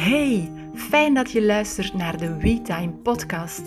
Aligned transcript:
Hey, 0.00 0.52
fijn 0.74 1.14
dat 1.14 1.30
je 1.30 1.42
luistert 1.42 1.94
naar 1.94 2.16
de 2.16 2.36
WeTime 2.36 2.92
podcast. 2.92 3.62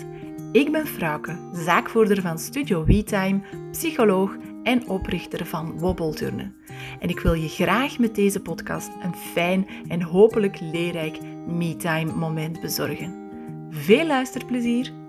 Ik 0.52 0.72
ben 0.72 0.86
Frauke, 0.86 1.38
zaakvoerder 1.52 2.20
van 2.20 2.38
Studio 2.38 2.84
WeTime, 2.84 3.40
psycholoog 3.70 4.36
en 4.62 4.88
oprichter 4.88 5.46
van 5.46 5.78
Wobbelturnen. 5.78 6.54
En 7.00 7.08
ik 7.08 7.20
wil 7.20 7.32
je 7.32 7.48
graag 7.48 7.98
met 7.98 8.14
deze 8.14 8.40
podcast 8.40 8.90
een 9.02 9.14
fijn 9.14 9.66
en 9.88 10.02
hopelijk 10.02 10.60
leerrijk 10.60 11.18
MeTime 11.46 12.12
moment 12.14 12.60
bezorgen. 12.60 13.28
Veel 13.70 14.06
luisterplezier! 14.06 15.03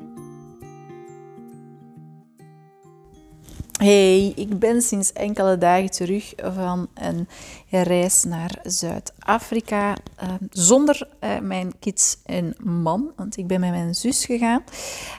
Hey, 3.75 4.33
ik 4.35 4.59
ben 4.59 4.81
sinds 4.81 5.13
enkele 5.13 5.57
dagen 5.57 5.91
terug 5.91 6.33
van 6.35 6.87
een 6.93 7.27
reis 7.69 8.23
naar 8.23 8.59
Zuid-Afrika 8.63 9.95
uh, 10.23 10.29
zonder 10.49 11.07
uh, 11.21 11.39
mijn 11.39 11.73
kids 11.79 12.17
en 12.25 12.55
man, 12.63 13.11
want 13.15 13.37
ik 13.37 13.47
ben 13.47 13.59
met 13.59 13.69
mijn 13.69 13.95
zus 13.95 14.25
gegaan. 14.25 14.63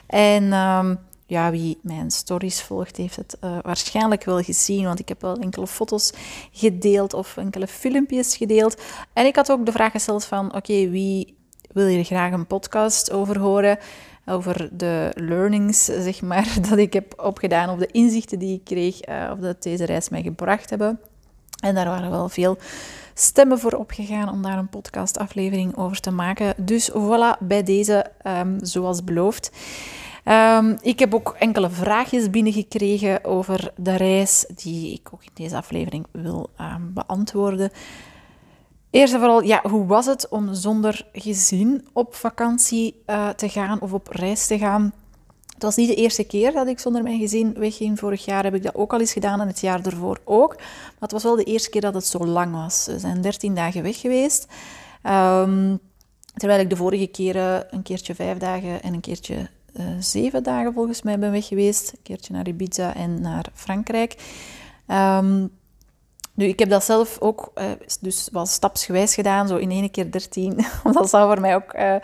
En 0.07 0.43
uh, 0.43 0.89
ja, 1.25 1.51
wie 1.51 1.79
mijn 1.81 2.11
stories 2.11 2.61
volgt, 2.61 2.97
heeft 2.97 3.15
het 3.15 3.37
uh, 3.43 3.57
waarschijnlijk 3.61 4.23
wel 4.23 4.41
gezien, 4.41 4.83
want 4.83 4.99
ik 4.99 5.07
heb 5.07 5.21
wel 5.21 5.37
enkele 5.37 5.67
foto's 5.67 6.13
gedeeld 6.51 7.13
of 7.13 7.37
enkele 7.37 7.67
filmpjes 7.67 8.37
gedeeld. 8.37 8.81
En 9.13 9.25
ik 9.25 9.35
had 9.35 9.51
ook 9.51 9.65
de 9.65 9.71
vraag 9.71 9.91
gesteld 9.91 10.25
van, 10.25 10.55
oké, 10.55 10.89
wie 10.89 11.37
wil 11.71 11.87
hier 11.87 12.03
graag 12.03 12.31
een 12.31 12.47
podcast 12.47 13.11
over 13.11 13.39
horen? 13.39 13.79
Over 14.29 14.69
de 14.71 15.11
learnings, 15.15 15.85
zeg 15.85 16.21
maar, 16.21 16.55
dat 16.69 16.77
ik 16.77 16.93
heb 16.93 17.13
opgedaan, 17.23 17.69
of 17.69 17.79
de 17.79 17.87
inzichten 17.91 18.39
die 18.39 18.53
ik 18.53 18.63
kreeg, 18.63 19.07
uh, 19.09 19.29
of 19.33 19.39
dat 19.39 19.63
deze 19.63 19.85
reis 19.85 20.09
mij 20.09 20.21
gebracht 20.21 20.69
hebben. 20.69 20.99
En 21.63 21.75
daar 21.75 21.85
waren 21.85 22.09
wel 22.09 22.29
veel 22.29 22.57
stemmen 23.13 23.59
voor 23.59 23.71
opgegaan 23.71 24.29
om 24.29 24.41
daar 24.41 24.57
een 24.57 24.69
podcastaflevering 24.69 25.77
over 25.77 25.99
te 25.99 26.11
maken. 26.11 26.53
Dus 26.57 26.91
voilà, 26.91 27.39
bij 27.39 27.63
deze, 27.63 28.05
um, 28.23 28.57
zoals 28.61 29.03
beloofd. 29.03 29.51
Um, 30.25 30.77
ik 30.81 30.99
heb 30.99 31.13
ook 31.13 31.35
enkele 31.39 31.69
vraagjes 31.69 32.29
binnengekregen 32.29 33.23
over 33.23 33.71
de 33.75 33.95
reis, 33.95 34.45
die 34.55 34.93
ik 34.93 35.09
ook 35.13 35.23
in 35.23 35.29
deze 35.33 35.55
aflevering 35.55 36.05
wil 36.11 36.49
um, 36.61 36.93
beantwoorden. 36.93 37.71
Eerst 38.97 39.13
en 39.13 39.19
vooral, 39.19 39.43
ja, 39.43 39.61
hoe 39.69 39.85
was 39.85 40.05
het 40.05 40.27
om 40.27 40.53
zonder 40.53 41.07
gezin 41.13 41.87
op 41.93 42.15
vakantie 42.15 43.01
uh, 43.07 43.29
te 43.29 43.49
gaan 43.49 43.81
of 43.81 43.93
op 43.93 44.07
reis 44.07 44.47
te 44.47 44.57
gaan? 44.57 44.93
Het 45.53 45.63
was 45.63 45.75
niet 45.75 45.87
de 45.87 45.95
eerste 45.95 46.23
keer 46.23 46.51
dat 46.51 46.67
ik 46.67 46.79
zonder 46.79 47.03
mijn 47.03 47.19
gezin 47.19 47.53
wegging. 47.53 47.99
Vorig 47.99 48.25
jaar 48.25 48.43
heb 48.43 48.55
ik 48.55 48.63
dat 48.63 48.75
ook 48.75 48.93
al 48.93 48.99
eens 48.99 49.13
gedaan 49.13 49.41
en 49.41 49.47
het 49.47 49.59
jaar 49.59 49.85
ervoor 49.85 50.19
ook. 50.23 50.55
Maar 50.55 50.95
het 50.99 51.11
was 51.11 51.23
wel 51.23 51.35
de 51.35 51.43
eerste 51.43 51.69
keer 51.69 51.81
dat 51.81 51.93
het 51.93 52.05
zo 52.05 52.25
lang 52.25 52.53
was. 52.53 52.85
We 52.85 52.99
zijn 52.99 53.21
13 53.21 53.55
dagen 53.55 53.83
weg 53.83 53.99
geweest. 53.99 54.47
Um, 55.03 55.79
terwijl 56.33 56.59
ik 56.59 56.69
de 56.69 56.75
vorige 56.75 57.07
keren 57.07 57.67
een 57.69 57.81
keertje 57.81 58.15
vijf 58.15 58.37
dagen 58.37 58.81
en 58.81 58.93
een 58.93 59.01
keertje 59.01 59.49
uh, 59.73 59.85
zeven 59.99 60.43
dagen 60.43 60.73
volgens 60.73 61.01
mij 61.01 61.19
ben 61.19 61.31
weg 61.31 61.47
geweest. 61.47 61.91
Een 61.91 62.03
keertje 62.03 62.33
naar 62.33 62.47
Ibiza 62.47 62.95
en 62.95 63.21
naar 63.21 63.45
Frankrijk. 63.53 64.15
Um, 64.87 65.56
nu, 66.37 66.45
ik 66.45 66.59
heb 66.59 66.69
dat 66.69 66.83
zelf 66.83 67.17
ook 67.19 67.51
uh, 67.55 67.65
dus 68.01 68.29
wel 68.31 68.45
stapsgewijs 68.45 69.13
gedaan, 69.13 69.47
zo 69.47 69.55
in 69.55 69.71
één 69.71 69.91
keer 69.91 70.11
13. 70.11 70.65
dat 70.91 71.09
zou 71.09 71.33
voor 71.33 71.41
mij 71.41 71.55
ook 71.55 71.73
uh, 71.73 71.95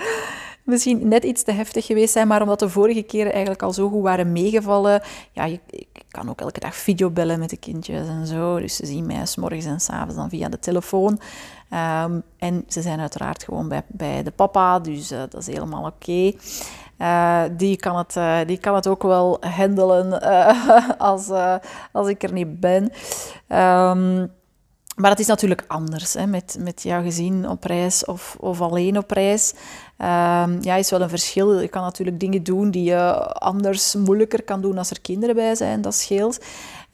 misschien 0.64 1.08
net 1.08 1.23
iets 1.23 1.44
te 1.44 1.52
heftig 1.52 1.86
geweest 1.86 2.14
zijn, 2.14 2.28
maar 2.28 2.42
omdat 2.42 2.59
de 2.59 2.70
vorige 2.70 3.02
keren 3.02 3.31
eigenlijk 3.31 3.64
al 3.64 3.73
zo 3.73 3.89
goed 3.89 4.04
waren 4.04 4.31
meegevallen. 4.31 5.02
Ja, 5.31 5.45
ik 5.45 6.04
kan 6.08 6.30
ook 6.30 6.42
elke 6.42 6.59
dag 6.59 6.76
videobellen 6.76 7.39
met 7.39 7.50
de 7.50 7.58
kindjes 7.58 8.08
en 8.08 8.28
zo. 8.28 8.59
Dus 8.59 8.76
ze 8.76 8.86
zien 8.86 9.06
mij 9.06 9.26
morgens 9.36 9.66
en 9.66 9.80
s 9.80 9.89
avonds 9.89 10.16
dan 10.16 10.30
via 10.30 10.50
de 10.50 10.59
telefoon. 10.59 11.20
Um, 11.73 12.23
en 12.38 12.63
ze 12.67 12.81
zijn 12.81 12.99
uiteraard 12.99 13.43
gewoon 13.43 13.67
bij, 13.67 13.83
bij 13.88 14.23
de 14.23 14.31
papa, 14.31 14.79
dus 14.79 15.11
uh, 15.11 15.19
dat 15.29 15.35
is 15.35 15.47
helemaal 15.47 15.85
oké. 15.85 16.33
Uh, 16.97 17.41
die, 17.57 17.77
kan 17.77 17.97
het, 17.97 18.15
uh, 18.15 18.38
die 18.45 18.57
kan 18.57 18.75
het 18.75 18.88
ook 18.88 19.03
wel 19.03 19.38
handelen 19.41 20.21
als, 20.98 21.30
als 21.92 22.08
ik 22.08 22.23
er 22.23 22.33
niet 22.33 22.59
ben. 22.59 22.83
Um, 23.48 24.31
maar 24.95 25.09
het 25.09 25.20
is 25.20 25.27
natuurlijk 25.27 25.64
anders 25.67 26.14
hè, 26.14 26.27
met, 26.27 26.58
met 26.59 26.83
jouw 26.83 27.02
gezin 27.02 27.49
op 27.49 27.64
reis 27.64 28.05
of, 28.05 28.36
of 28.39 28.61
alleen 28.61 28.98
op 28.98 29.11
reis. 29.11 29.53
Um, 29.98 30.61
ja, 30.61 30.75
is 30.75 30.89
wel 30.89 31.02
een 31.02 31.09
verschil. 31.09 31.59
Je 31.59 31.67
kan 31.67 31.81
natuurlijk 31.81 32.19
dingen 32.19 32.43
doen 32.43 32.71
die 32.71 32.83
je 32.83 33.14
anders 33.33 33.95
moeilijker 33.95 34.43
kan 34.43 34.61
doen 34.61 34.77
als 34.77 34.89
er 34.89 35.02
kinderen 35.02 35.36
bij 35.36 35.55
zijn. 35.55 35.81
Dat 35.81 35.95
scheelt. 35.95 36.45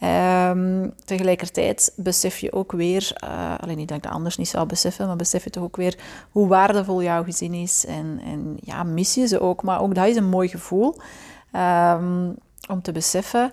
Um, 0.03 0.93
tegelijkertijd 1.05 1.93
besef 1.95 2.37
je 2.37 2.53
ook 2.53 2.71
weer, 2.71 3.11
uh, 3.23 3.55
alleen 3.59 3.77
niet 3.77 3.87
dat 3.87 3.97
ik 3.97 4.03
dat 4.03 4.11
anders 4.11 4.37
niet 4.37 4.47
zou 4.47 4.65
beseffen, 4.65 5.07
maar 5.07 5.15
besef 5.15 5.43
je 5.43 5.49
toch 5.49 5.63
ook 5.63 5.75
weer 5.75 5.97
hoe 6.31 6.47
waardevol 6.47 7.03
jouw 7.03 7.23
gezin 7.23 7.53
is. 7.53 7.85
En, 7.85 8.19
en 8.23 8.57
ja, 8.61 8.83
mis 8.83 9.13
je 9.13 9.27
ze 9.27 9.39
ook. 9.39 9.63
Maar 9.63 9.81
ook 9.81 9.95
dat 9.95 10.07
is 10.07 10.15
een 10.15 10.29
mooi 10.29 10.47
gevoel 10.47 10.95
um, 11.55 12.35
om 12.69 12.81
te 12.81 12.91
beseffen. 12.91 13.51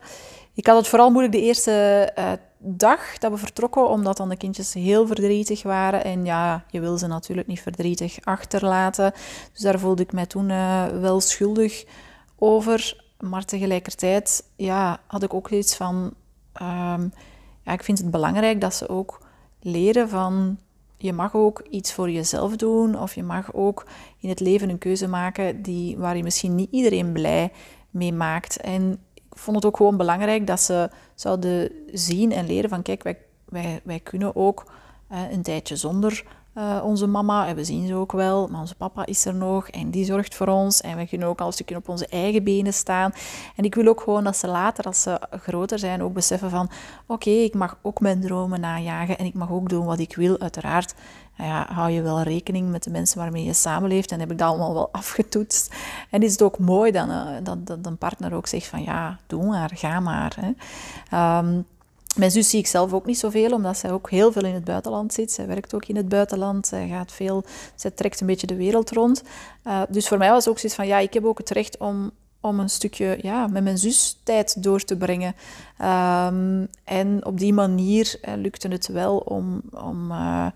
Ik 0.55 0.67
had 0.67 0.77
het 0.77 0.89
vooral 0.89 1.11
moeilijk 1.11 1.34
de 1.34 1.43
eerste 1.43 2.12
uh, 2.19 2.33
dag 2.59 3.19
dat 3.19 3.31
we 3.31 3.37
vertrokken, 3.37 3.89
omdat 3.89 4.17
dan 4.17 4.28
de 4.28 4.37
kindjes 4.37 4.75
heel 4.75 5.07
verdrietig 5.07 5.63
waren. 5.63 6.05
En 6.05 6.25
ja, 6.25 6.65
je 6.71 6.81
wil 6.81 6.99
ze 6.99 7.07
natuurlijk 7.07 7.47
niet 7.47 7.61
verdrietig 7.61 8.19
achterlaten. 8.23 9.13
Dus 9.53 9.63
daar 9.63 9.78
voelde 9.78 10.03
ik 10.03 10.13
mij 10.13 10.27
toen 10.27 10.49
uh, 10.49 10.87
wel 10.87 11.21
schuldig 11.21 11.84
over. 12.39 13.05
Maar 13.21 13.45
tegelijkertijd 13.45 14.45
ja, 14.57 15.01
had 15.07 15.23
ik 15.23 15.34
ook 15.34 15.51
iets 15.51 15.77
van... 15.77 16.15
Um, 16.62 17.12
ja, 17.62 17.72
ik 17.72 17.83
vind 17.83 17.99
het 17.99 18.11
belangrijk 18.11 18.61
dat 18.61 18.75
ze 18.75 18.89
ook 18.89 19.27
leren 19.61 20.09
van... 20.09 20.59
Je 20.99 21.12
mag 21.12 21.34
ook 21.34 21.67
iets 21.71 21.93
voor 21.93 22.11
jezelf 22.11 22.56
doen. 22.56 23.00
Of 23.00 23.15
je 23.15 23.22
mag 23.22 23.55
ook 23.55 23.87
in 24.21 24.28
het 24.28 24.41
leven 24.41 24.69
een 24.69 24.78
keuze 24.78 25.09
maken 25.09 25.62
die, 25.62 25.99
waar 25.99 26.16
je 26.16 26.22
misschien 26.22 26.55
niet 26.55 26.71
iedereen 26.71 27.12
blij 27.12 27.53
mee 27.91 28.12
maakt. 28.12 28.61
En 28.61 28.99
vond 29.31 29.56
het 29.56 29.65
ook 29.65 29.77
gewoon 29.77 29.97
belangrijk 29.97 30.47
dat 30.47 30.61
ze 30.61 30.91
zouden 31.15 31.72
zien 31.93 32.33
en 32.33 32.47
leren 32.47 32.71
van 32.71 32.83
kijk, 32.83 33.03
wij, 33.03 33.19
wij, 33.45 33.81
wij 33.84 34.00
kunnen 34.00 34.37
ook 34.37 34.72
uh, 35.12 35.31
een 35.31 35.43
tijdje 35.43 35.77
zonder 35.77 36.25
uh, 36.59 36.81
onze 36.84 37.06
mama. 37.06 37.47
En 37.47 37.56
we 37.56 37.65
zien 37.65 37.87
ze 37.87 37.94
ook 37.94 38.12
wel, 38.12 38.49
maar 38.49 38.61
onze 38.61 38.75
papa 38.75 39.06
is 39.06 39.25
er 39.25 39.34
nog 39.34 39.69
en 39.69 39.91
die 39.91 40.05
zorgt 40.05 40.34
voor 40.34 40.47
ons. 40.47 40.81
En 40.81 40.97
we 40.97 41.06
kunnen 41.06 41.28
ook 41.28 41.41
al 41.41 41.47
een 41.47 41.53
stukje 41.53 41.77
op 41.77 41.89
onze 41.89 42.06
eigen 42.06 42.44
benen 42.44 42.72
staan. 42.72 43.12
En 43.56 43.65
ik 43.65 43.75
wil 43.75 43.87
ook 43.87 44.00
gewoon 44.00 44.25
dat 44.25 44.37
ze 44.37 44.49
later, 44.49 44.84
als 44.84 45.03
ze 45.03 45.21
groter 45.31 45.78
zijn, 45.78 46.03
ook 46.03 46.12
beseffen 46.12 46.50
van 46.50 46.71
oké, 47.06 47.31
ik 47.31 47.55
mag 47.55 47.78
ook 47.83 48.00
mijn 48.00 48.21
dromen 48.21 48.61
najagen 48.61 49.19
en 49.19 49.25
ik 49.25 49.34
mag 49.34 49.50
ook 49.50 49.69
doen 49.69 49.84
wat 49.84 49.99
ik 49.99 50.16
wil. 50.16 50.39
Uiteraard 50.39 50.95
nou 51.37 51.50
ja, 51.50 51.66
hou 51.72 51.91
je 51.91 52.03
wel 52.03 52.22
rekening 52.22 52.71
met 52.71 52.83
de 52.83 52.91
mensen 52.91 53.19
waarmee 53.19 53.45
je 53.45 53.53
samenleeft. 53.53 54.12
En 54.12 54.21
heb 54.21 54.31
ik 54.31 54.39
dat 54.39 54.49
allemaal 54.49 54.75
wel 54.75 54.89
afgetoetst. 55.03 55.75
En 56.11 56.22
is 56.22 56.33
het 56.33 56.43
ook 56.43 56.59
mooi 56.59 56.93
dan, 56.93 57.11
uh, 57.11 57.27
dat, 57.43 57.66
dat 57.66 57.78
een 57.83 57.99
partner 57.99 58.34
ook 58.34 58.47
zegt 58.47 58.66
van 58.66 58.83
ja, 58.83 59.19
doe 59.27 59.47
maar, 59.47 59.71
ga 59.75 60.00
maar. 60.00 60.37
Hè. 60.41 61.39
Um, 61.39 61.66
mijn 62.16 62.31
zus 62.31 62.50
zie 62.50 62.59
ik 62.59 62.66
zelf 62.66 62.93
ook 62.93 63.06
niet 63.06 63.19
zoveel, 63.19 63.53
omdat 63.53 63.78
zij 63.78 63.93
ook 63.93 64.10
heel 64.10 64.32
veel 64.32 64.44
in 64.44 64.54
het 64.54 64.65
buitenland 64.65 65.12
zit. 65.12 65.32
Zij 65.32 65.47
werkt 65.47 65.75
ook 65.75 65.84
in 65.84 65.97
het 65.97 66.09
buitenland. 66.09 66.66
Zij 66.66 66.88
gaat 66.88 67.12
veel, 67.12 67.44
zij 67.75 67.91
trekt 67.91 68.21
een 68.21 68.27
beetje 68.27 68.47
de 68.47 68.56
wereld 68.56 68.91
rond. 68.91 69.22
Uh, 69.66 69.82
dus 69.88 70.09
voor 70.09 70.19
mij 70.19 70.31
was 70.31 70.49
ook 70.49 70.59
zoiets 70.59 70.78
van, 70.78 70.87
ja, 70.87 70.99
ik 70.99 71.15
heb 71.15 71.25
ook 71.25 71.38
het 71.38 71.50
recht 71.50 71.77
om, 71.78 72.10
om 72.41 72.60
een 72.60 72.69
stukje 72.69 73.19
ja, 73.22 73.47
met 73.47 73.62
mijn 73.62 73.78
zus 73.78 74.21
tijd 74.22 74.62
door 74.62 74.84
te 74.84 74.97
brengen. 74.97 75.34
Um, 75.82 76.69
en 76.84 77.27
op 77.27 77.38
die 77.38 77.53
manier 77.53 78.19
uh, 78.22 78.34
lukte 78.37 78.69
het 78.69 78.87
wel 78.87 79.16
om, 79.16 79.62
om, 79.71 80.10
uh, 80.10 80.47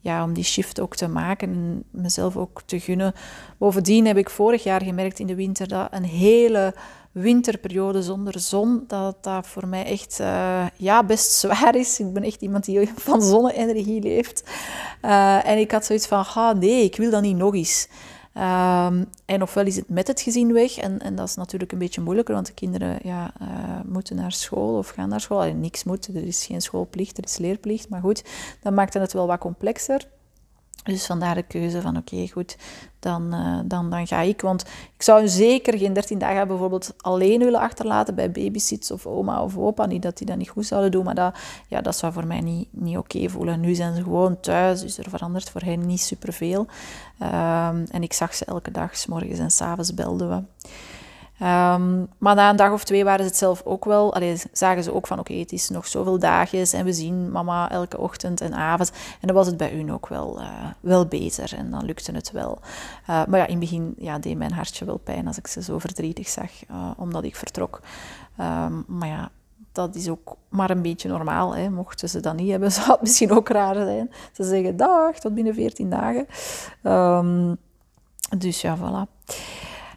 ja, 0.00 0.24
om 0.24 0.32
die 0.32 0.44
shift 0.44 0.80
ook 0.80 0.96
te 0.96 1.08
maken 1.08 1.48
en 1.48 1.84
mezelf 1.90 2.36
ook 2.36 2.62
te 2.66 2.80
gunnen. 2.80 3.14
Bovendien 3.58 4.06
heb 4.06 4.16
ik 4.16 4.30
vorig 4.30 4.62
jaar 4.62 4.82
gemerkt 4.82 5.18
in 5.18 5.26
de 5.26 5.34
winter 5.34 5.68
dat 5.68 5.88
een 5.90 6.04
hele 6.04 6.74
winterperiode 7.22 8.02
zonder 8.02 8.40
zon, 8.40 8.84
dat 8.86 9.16
dat 9.20 9.46
voor 9.46 9.66
mij 9.66 9.84
echt 9.84 10.18
uh, 10.20 10.66
ja, 10.76 11.04
best 11.04 11.32
zwaar 11.32 11.76
is. 11.76 12.00
Ik 12.00 12.12
ben 12.12 12.22
echt 12.22 12.40
iemand 12.40 12.64
die 12.64 12.88
van 12.96 13.22
zonne-energie 13.22 14.02
leeft. 14.02 14.42
Uh, 15.02 15.48
en 15.48 15.58
ik 15.58 15.70
had 15.70 15.84
zoiets 15.84 16.06
van, 16.06 16.26
ah, 16.34 16.58
nee, 16.58 16.84
ik 16.84 16.96
wil 16.96 17.10
dat 17.10 17.22
niet 17.22 17.36
nog 17.36 17.54
eens. 17.54 17.88
Um, 18.34 19.08
en 19.24 19.42
ofwel 19.42 19.66
is 19.66 19.76
het 19.76 19.88
met 19.88 20.06
het 20.06 20.20
gezin 20.20 20.52
weg, 20.52 20.76
en, 20.76 20.98
en 20.98 21.14
dat 21.14 21.28
is 21.28 21.34
natuurlijk 21.34 21.72
een 21.72 21.78
beetje 21.78 22.00
moeilijker, 22.00 22.34
want 22.34 22.46
de 22.46 22.54
kinderen 22.54 22.98
ja, 23.02 23.32
uh, 23.42 23.48
moeten 23.84 24.16
naar 24.16 24.32
school 24.32 24.78
of 24.78 24.88
gaan 24.88 25.08
naar 25.08 25.20
school. 25.20 25.38
Allee, 25.38 25.54
niks 25.54 25.84
moet, 25.84 26.06
er 26.06 26.26
is 26.26 26.46
geen 26.46 26.62
schoolplicht, 26.62 27.18
er 27.18 27.24
is 27.24 27.36
leerplicht, 27.36 27.88
maar 27.88 28.00
goed, 28.00 28.24
dat 28.62 28.72
maakt 28.72 28.94
het 28.94 29.12
wel 29.12 29.26
wat 29.26 29.38
complexer. 29.38 30.06
Dus 30.84 31.06
vandaar 31.06 31.34
de 31.34 31.42
keuze 31.42 31.80
van 31.80 31.96
oké, 31.96 32.28
goed, 32.28 32.56
dan, 32.98 33.34
uh, 33.34 33.58
dan, 33.64 33.90
dan 33.90 34.06
ga 34.06 34.20
ik. 34.20 34.40
Want 34.40 34.62
ik 34.96 35.02
zou 35.02 35.28
zeker 35.28 35.78
geen 35.78 35.92
13 35.92 36.18
dagen 36.18 36.48
bijvoorbeeld 36.48 36.94
alleen 36.96 37.38
willen 37.38 37.60
achterlaten 37.60 38.14
bij 38.14 38.30
babysits 38.30 38.90
of 38.90 39.06
oma 39.06 39.42
of 39.42 39.56
opa. 39.56 39.86
Niet 39.86 40.02
dat 40.02 40.18
die 40.18 40.26
dat 40.26 40.36
niet 40.36 40.48
goed 40.48 40.66
zouden 40.66 40.90
doen, 40.90 41.04
maar 41.04 41.14
dat, 41.14 41.34
ja, 41.68 41.80
dat 41.80 41.96
zou 41.96 42.12
voor 42.12 42.26
mij 42.26 42.40
niet, 42.40 42.68
niet 42.70 42.96
oké 42.96 43.28
voelen. 43.28 43.60
Nu 43.60 43.74
zijn 43.74 43.94
ze 43.94 44.02
gewoon 44.02 44.40
thuis, 44.40 44.80
dus 44.80 44.98
er 44.98 45.10
verandert 45.10 45.50
voor 45.50 45.60
hen 45.60 45.86
niet 45.86 46.00
superveel. 46.00 46.66
Um, 47.22 47.84
en 47.90 48.02
ik 48.02 48.12
zag 48.12 48.34
ze 48.34 48.44
elke 48.44 48.70
dag, 48.70 48.96
s 48.96 49.06
morgens 49.06 49.38
en 49.38 49.50
s 49.50 49.60
avonds 49.60 49.94
belden 49.94 50.28
we. 50.28 50.68
Ehm, 51.38 52.04
maar 52.18 52.34
na 52.34 52.50
een 52.50 52.56
dag 52.56 52.72
of 52.72 52.84
twee 52.84 53.04
waren 53.04 53.20
ze 53.20 53.26
het 53.26 53.36
zelf 53.36 53.62
ook 53.64 53.84
wel. 53.84 54.14
Allee, 54.14 54.42
zagen 54.52 54.82
ze 54.82 54.94
ook 54.94 55.06
van 55.06 55.18
oké, 55.18 55.34
het 55.34 55.52
is 55.52 55.68
nog 55.68 55.86
zoveel 55.86 56.18
dagjes 56.18 56.72
en 56.72 56.84
we 56.84 56.92
zien 56.92 57.30
mama 57.30 57.70
elke 57.70 57.98
ochtend 57.98 58.40
en 58.40 58.54
avond. 58.54 58.90
En 59.20 59.26
dan 59.26 59.36
was 59.36 59.46
het 59.46 59.56
bij 59.56 59.70
hun 59.70 59.92
ook 59.92 60.08
wel, 60.08 60.40
uh, 60.40 60.64
wel 60.80 61.06
beter 61.06 61.54
en 61.56 61.70
dan 61.70 61.84
lukte 61.84 62.12
het 62.12 62.30
wel. 62.30 62.58
Uh, 62.60 63.24
maar 63.26 63.38
ja, 63.38 63.46
in 63.46 63.50
het 63.50 63.60
begin 63.60 63.94
ja, 63.98 64.18
deed 64.18 64.36
mijn 64.36 64.52
hartje 64.52 64.84
wel 64.84 64.98
pijn 64.98 65.26
als 65.26 65.38
ik 65.38 65.46
ze 65.46 65.62
zo 65.62 65.78
verdrietig 65.78 66.28
zag, 66.28 66.50
uh, 66.70 66.90
omdat 66.96 67.24
ik 67.24 67.36
vertrok. 67.36 67.80
Um, 68.40 68.84
maar 68.86 69.08
ja, 69.08 69.30
dat 69.72 69.94
is 69.94 70.08
ook 70.08 70.36
maar 70.48 70.70
een 70.70 70.82
beetje 70.82 71.08
normaal. 71.08 71.56
Hè. 71.56 71.70
Mochten 71.70 72.08
ze 72.08 72.20
dat 72.20 72.36
niet 72.36 72.50
hebben, 72.50 72.72
zou 72.82 72.90
het 72.90 73.00
misschien 73.00 73.30
ook 73.32 73.48
raar 73.48 73.74
zijn. 73.74 74.10
Ze 74.32 74.44
zeggen 74.44 74.76
dag, 74.76 75.18
tot 75.18 75.34
binnen 75.34 75.54
14 75.54 75.90
dagen. 75.90 76.26
Um, 76.82 77.56
dus 78.38 78.60
ja, 78.60 78.76
voilà. 78.76 79.34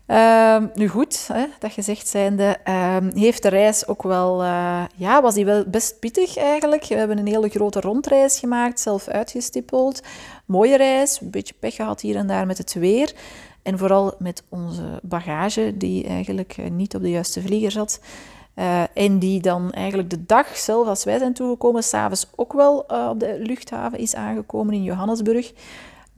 Uh, 0.10 0.64
nu 0.74 0.88
goed, 0.88 1.28
hè, 1.34 1.46
dat 1.60 1.72
gezegd 1.72 2.08
zijnde, 2.08 2.58
uh, 2.68 2.98
heeft 3.14 3.42
de 3.42 3.48
reis 3.48 3.88
ook 3.88 4.04
wel, 4.04 4.44
uh, 4.44 4.84
ja, 4.96 5.22
was 5.22 5.34
die 5.34 5.46
wel 5.46 5.64
best 5.68 6.00
pittig 6.00 6.38
eigenlijk. 6.38 6.86
We 6.86 6.96
hebben 6.96 7.18
een 7.18 7.28
hele 7.28 7.50
grote 7.50 7.80
rondreis 7.80 8.40
gemaakt, 8.40 8.80
zelf 8.80 9.08
uitgestippeld. 9.08 10.02
Mooie 10.46 10.78
reis, 10.78 11.22
een 11.22 11.30
beetje 11.30 11.54
pech 11.60 11.76
gehad 11.76 12.02
hier 12.02 12.16
en 12.16 12.28
daar 12.28 12.46
met 12.46 12.58
het 12.58 12.74
weer. 12.74 13.14
En 13.64 13.78
vooral 13.78 14.14
met 14.20 14.44
onze 14.50 15.00
bagage, 15.02 15.78
die 15.78 16.08
eigenlijk 16.08 16.56
eh, 16.58 16.70
niet 16.70 16.96
op 16.96 17.02
de 17.02 17.10
juiste 17.10 17.42
vlieger 17.42 17.72
zat. 17.72 18.00
Uh, 18.56 18.84
en 18.94 19.20
die 19.20 19.42
dan 19.42 19.72
eigenlijk 19.72 20.10
de 20.10 20.26
dag 20.26 20.58
zelf, 20.58 20.88
als 20.88 21.04
wij 21.04 21.18
zijn 21.18 21.34
toegekomen, 21.34 21.84
s'avonds 21.84 22.28
ook 22.36 22.54
wel 22.54 22.78
op 23.10 23.20
de 23.20 23.38
luchthaven 23.40 24.00
is 24.00 24.16
aangekomen 24.16 24.74
in 24.74 24.84
Johannesburg 24.84 25.54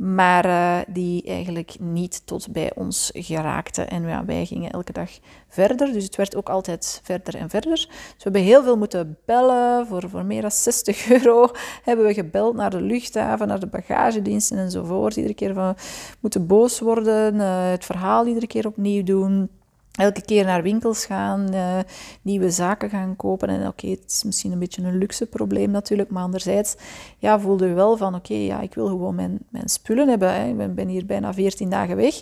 maar 0.01 0.45
uh, 0.45 0.77
die 0.88 1.24
eigenlijk 1.24 1.75
niet 1.80 2.21
tot 2.25 2.51
bij 2.51 2.71
ons 2.75 3.09
geraakte. 3.13 3.81
En 3.81 4.25
wij 4.25 4.45
gingen 4.45 4.71
elke 4.71 4.92
dag 4.92 5.09
verder, 5.48 5.94
dus 5.94 6.03
het 6.03 6.15
werd 6.15 6.36
ook 6.36 6.50
altijd 6.50 7.00
verder 7.03 7.36
en 7.36 7.50
verder. 7.50 7.71
Dus 7.71 7.88
we 7.88 8.24
hebben 8.24 8.42
heel 8.42 8.63
veel 8.63 8.77
moeten 8.77 9.18
bellen, 9.25 9.88
voor, 9.88 10.09
voor 10.09 10.25
meer 10.25 10.42
dan 10.42 10.51
60 10.51 11.09
euro 11.24 11.51
hebben 11.83 12.06
we 12.06 12.13
gebeld 12.13 12.56
naar 12.56 12.69
de 12.69 12.81
luchthaven, 12.81 13.48
naar 13.48 13.59
de 13.59 13.68
bagagediensten 13.68 14.57
enzovoort. 14.57 15.15
Iedere 15.15 15.36
keer 15.36 15.53
van, 15.53 15.75
moeten 16.19 16.47
boos 16.47 16.80
worden, 16.80 17.36
uh, 17.36 17.69
het 17.69 17.86
verhaal 17.86 18.25
iedere 18.25 18.47
keer 18.47 18.68
opnieuw 18.68 19.04
doen 19.04 19.50
elke 19.91 20.21
keer 20.21 20.45
naar 20.45 20.63
winkels 20.63 21.05
gaan, 21.05 21.47
uh, 21.53 21.79
nieuwe 22.21 22.49
zaken 22.49 22.89
gaan 22.89 23.15
kopen. 23.15 23.49
En 23.49 23.67
oké, 23.67 23.88
het 23.88 24.03
is 24.07 24.23
misschien 24.23 24.51
een 24.51 24.59
beetje 24.59 24.83
een 24.83 24.97
luxe 24.97 25.25
probleem 25.25 25.71
natuurlijk, 25.71 26.09
maar 26.09 26.23
anderzijds 26.23 26.75
ja, 27.17 27.39
voelde 27.39 27.67
je 27.67 27.73
wel 27.73 27.97
van 27.97 28.15
oké, 28.15 28.33
ja, 28.33 28.61
ik 28.61 28.73
wil 28.73 28.88
gewoon 28.88 29.15
mijn, 29.15 29.39
mijn 29.49 29.69
spullen 29.69 30.07
hebben. 30.07 30.33
Hè. 30.33 30.47
Ik 30.47 30.75
ben, 30.75 30.88
hier 30.88 31.05
bijna 31.05 31.33
14 31.33 31.69
dagen 31.69 31.95
weg 31.95 32.21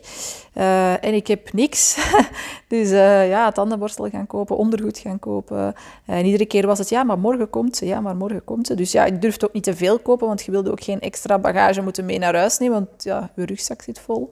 uh, 0.54 1.04
en 1.04 1.14
ik 1.14 1.28
heb 1.28 1.54
niks. 1.54 1.98
dus 2.68 2.92
uh, 2.92 3.30
ja, 3.30 3.52
tandenborstel 3.52 4.10
gaan 4.10 4.28
kopen, 4.28 4.58
ondergoed 4.58 4.98
gaan 4.98 5.20
kopen. 5.20 5.74
en 6.06 6.26
iedere 6.26 6.46
keer 6.46 6.68
was 6.68 6.80
het 6.80 6.90
ja, 6.90 7.04
maar 7.04 7.20
morgen 7.20 7.50
komt 7.50 7.76
ze, 7.76 7.86
ja, 7.86 8.00
maar 8.02 8.16
morgen 8.16 8.44
komt 8.44 8.68
ze. 8.68 8.76
Dus 8.76 8.92
ja, 8.92 9.06
ik 9.06 9.22
durfde 9.22 9.46
ook 9.46 9.54
niet 9.54 9.64
te 9.64 9.76
veel 9.76 10.00
kopen, 10.00 10.28
want 10.28 10.44
je 10.44 10.52
wilde 10.52 10.72
ook 10.72 10.84
geen 10.84 11.00
extra 11.00 11.40
bagage 11.40 11.82
moeten 11.82 12.06
mee 12.06 12.20
naar 12.20 12.36
huis 12.36 12.58
nemen, 12.58 12.76
want 12.76 13.04
ja, 13.04 13.32
je 13.36 13.46
rugzak 13.46 13.82
zit 13.82 14.00
vol. 14.00 14.30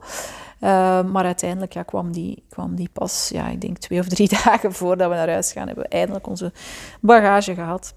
Uh, 0.60 1.02
maar 1.04 1.24
uiteindelijk 1.24 1.72
ja, 1.72 1.82
kwam, 1.82 2.12
die, 2.12 2.44
kwam 2.48 2.74
die 2.74 2.88
pas, 2.92 3.28
ja, 3.32 3.48
ik 3.48 3.60
denk 3.60 3.78
twee 3.78 3.98
of 3.98 4.08
drie 4.08 4.28
dagen 4.44 4.72
voordat 4.72 5.08
we 5.08 5.14
naar 5.14 5.28
huis 5.28 5.52
gaan, 5.52 5.66
hebben 5.66 5.84
we 5.84 5.90
eindelijk 5.90 6.26
onze 6.26 6.52
bagage 7.00 7.54
gehad. 7.54 7.94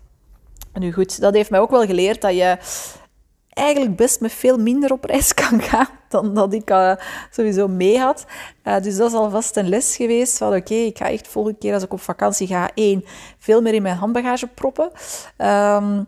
Nu 0.74 0.94
goed, 0.94 1.22
dat 1.22 1.34
heeft 1.34 1.50
mij 1.50 1.60
ook 1.60 1.70
wel 1.70 1.86
geleerd 1.86 2.22
dat 2.22 2.36
je 2.36 2.58
eigenlijk 3.54 3.96
best 3.96 4.22
met 4.22 4.32
veel 4.32 4.58
minder 4.58 4.92
op 4.92 5.04
reis 5.04 5.34
kan 5.50 5.62
gaan 5.62 5.88
dan 6.10 6.34
dat 6.34 6.54
ik 6.54 6.70
uh, 6.70 6.96
sowieso 7.30 7.68
mee 7.68 8.00
had. 8.00 8.26
Uh, 8.64 8.80
dus 8.82 8.98
dat 8.98 9.12
is 9.12 9.18
alvast 9.18 9.58
een 9.58 9.70
les 9.70 9.96
geweest 9.96 10.38
van 10.38 10.56
oké, 10.56 10.74
ik 10.74 10.98
ga 10.98 11.10
echt 11.10 11.28
volgende 11.28 11.58
keer 11.58 11.74
als 11.74 11.84
ik 11.84 11.94
op 11.94 12.02
vakantie 12.02 12.48
ga, 12.48 12.70
één, 12.74 13.04
veel 13.38 13.62
meer 13.62 13.74
in 13.74 13.82
mijn 13.82 13.96
handbagage 13.96 14.48
proppen. 14.48 14.92
Um, 15.38 16.08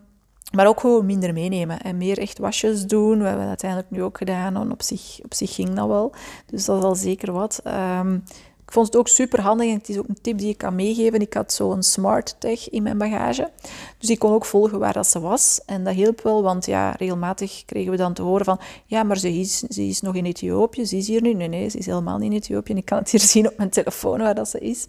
maar 0.54 0.66
ook 0.66 0.80
gewoon 0.80 1.06
minder 1.06 1.32
meenemen 1.32 1.80
en 1.80 1.96
meer 1.96 2.18
echt 2.18 2.38
wasjes 2.38 2.86
doen. 2.86 3.18
We 3.18 3.24
hebben 3.24 3.38
dat 3.40 3.48
uiteindelijk 3.48 3.90
nu 3.90 4.02
ook 4.02 4.18
gedaan 4.18 4.56
en 4.56 4.72
op 4.72 4.82
zich, 4.82 5.18
op 5.22 5.34
zich 5.34 5.54
ging 5.54 5.74
dat 5.74 5.86
wel. 5.86 6.12
Dus 6.46 6.64
dat 6.64 6.78
is 6.78 6.84
al 6.84 6.94
zeker 6.94 7.32
wat. 7.32 7.60
Ik 7.64 8.53
vond 8.74 8.86
het 8.86 8.96
ook 8.96 9.08
super 9.08 9.40
handig 9.40 9.68
en 9.68 9.78
het 9.78 9.88
is 9.88 9.98
ook 9.98 10.08
een 10.08 10.20
tip 10.20 10.38
die 10.38 10.48
ik 10.48 10.58
kan 10.58 10.74
meegeven. 10.74 11.20
Ik 11.20 11.34
had 11.34 11.52
zo'n 11.52 11.82
smart 11.82 12.36
tag 12.38 12.68
in 12.70 12.82
mijn 12.82 12.98
bagage. 12.98 13.50
Dus 13.98 14.10
ik 14.10 14.18
kon 14.18 14.32
ook 14.32 14.44
volgen 14.44 14.78
waar 14.78 14.92
dat 14.92 15.06
ze 15.06 15.20
was. 15.20 15.60
En 15.66 15.84
dat 15.84 15.94
hielp 15.94 16.20
wel, 16.20 16.42
want 16.42 16.66
ja, 16.66 16.90
regelmatig 16.90 17.62
kregen 17.64 17.90
we 17.90 17.96
dan 17.96 18.12
te 18.12 18.22
horen 18.22 18.44
van 18.44 18.60
ja, 18.86 19.02
maar 19.02 19.18
ze 19.18 19.38
is, 19.38 19.58
ze 19.58 19.82
is 19.82 20.00
nog 20.00 20.14
in 20.14 20.24
Ethiopië, 20.24 20.86
ze 20.86 20.96
is 20.96 21.06
hier 21.06 21.22
nu. 21.22 21.34
Nee, 21.34 21.48
nee, 21.48 21.68
ze 21.68 21.78
is 21.78 21.86
helemaal 21.86 22.18
niet 22.18 22.30
in 22.30 22.36
Ethiopië. 22.36 22.72
Ik 22.72 22.84
kan 22.84 22.98
het 22.98 23.10
hier 23.10 23.20
zien 23.34 23.48
op 23.48 23.56
mijn 23.56 23.70
telefoon 23.70 24.18
waar 24.18 24.34
dat 24.34 24.48
ze 24.48 24.58
is. 24.58 24.86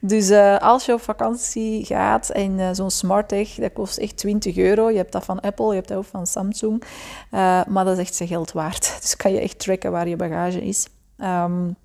Dus 0.00 0.30
uh, 0.30 0.58
als 0.58 0.84
je 0.86 0.92
op 0.92 1.00
vakantie 1.00 1.84
gaat 1.84 2.30
en 2.30 2.58
uh, 2.58 2.68
zo'n 2.72 2.90
smart 2.90 3.28
tag, 3.28 3.48
dat 3.48 3.72
kost 3.72 3.98
echt 3.98 4.16
20 4.16 4.56
euro. 4.56 4.90
Je 4.90 4.96
hebt 4.96 5.12
dat 5.12 5.24
van 5.24 5.40
Apple, 5.40 5.68
je 5.68 5.74
hebt 5.74 5.88
dat 5.88 5.98
ook 5.98 6.04
van 6.04 6.26
Samsung. 6.26 6.82
Uh, 6.82 7.64
maar 7.64 7.84
dat 7.84 7.98
is 7.98 8.04
echt 8.04 8.14
zijn 8.14 8.28
geld 8.28 8.52
waard. 8.52 8.92
Dus 9.00 9.16
kan 9.16 9.32
je 9.32 9.40
echt 9.40 9.58
tracken 9.58 9.90
waar 9.90 10.08
je 10.08 10.16
bagage 10.16 10.64
is. 10.64 10.86
Um, 11.18 11.76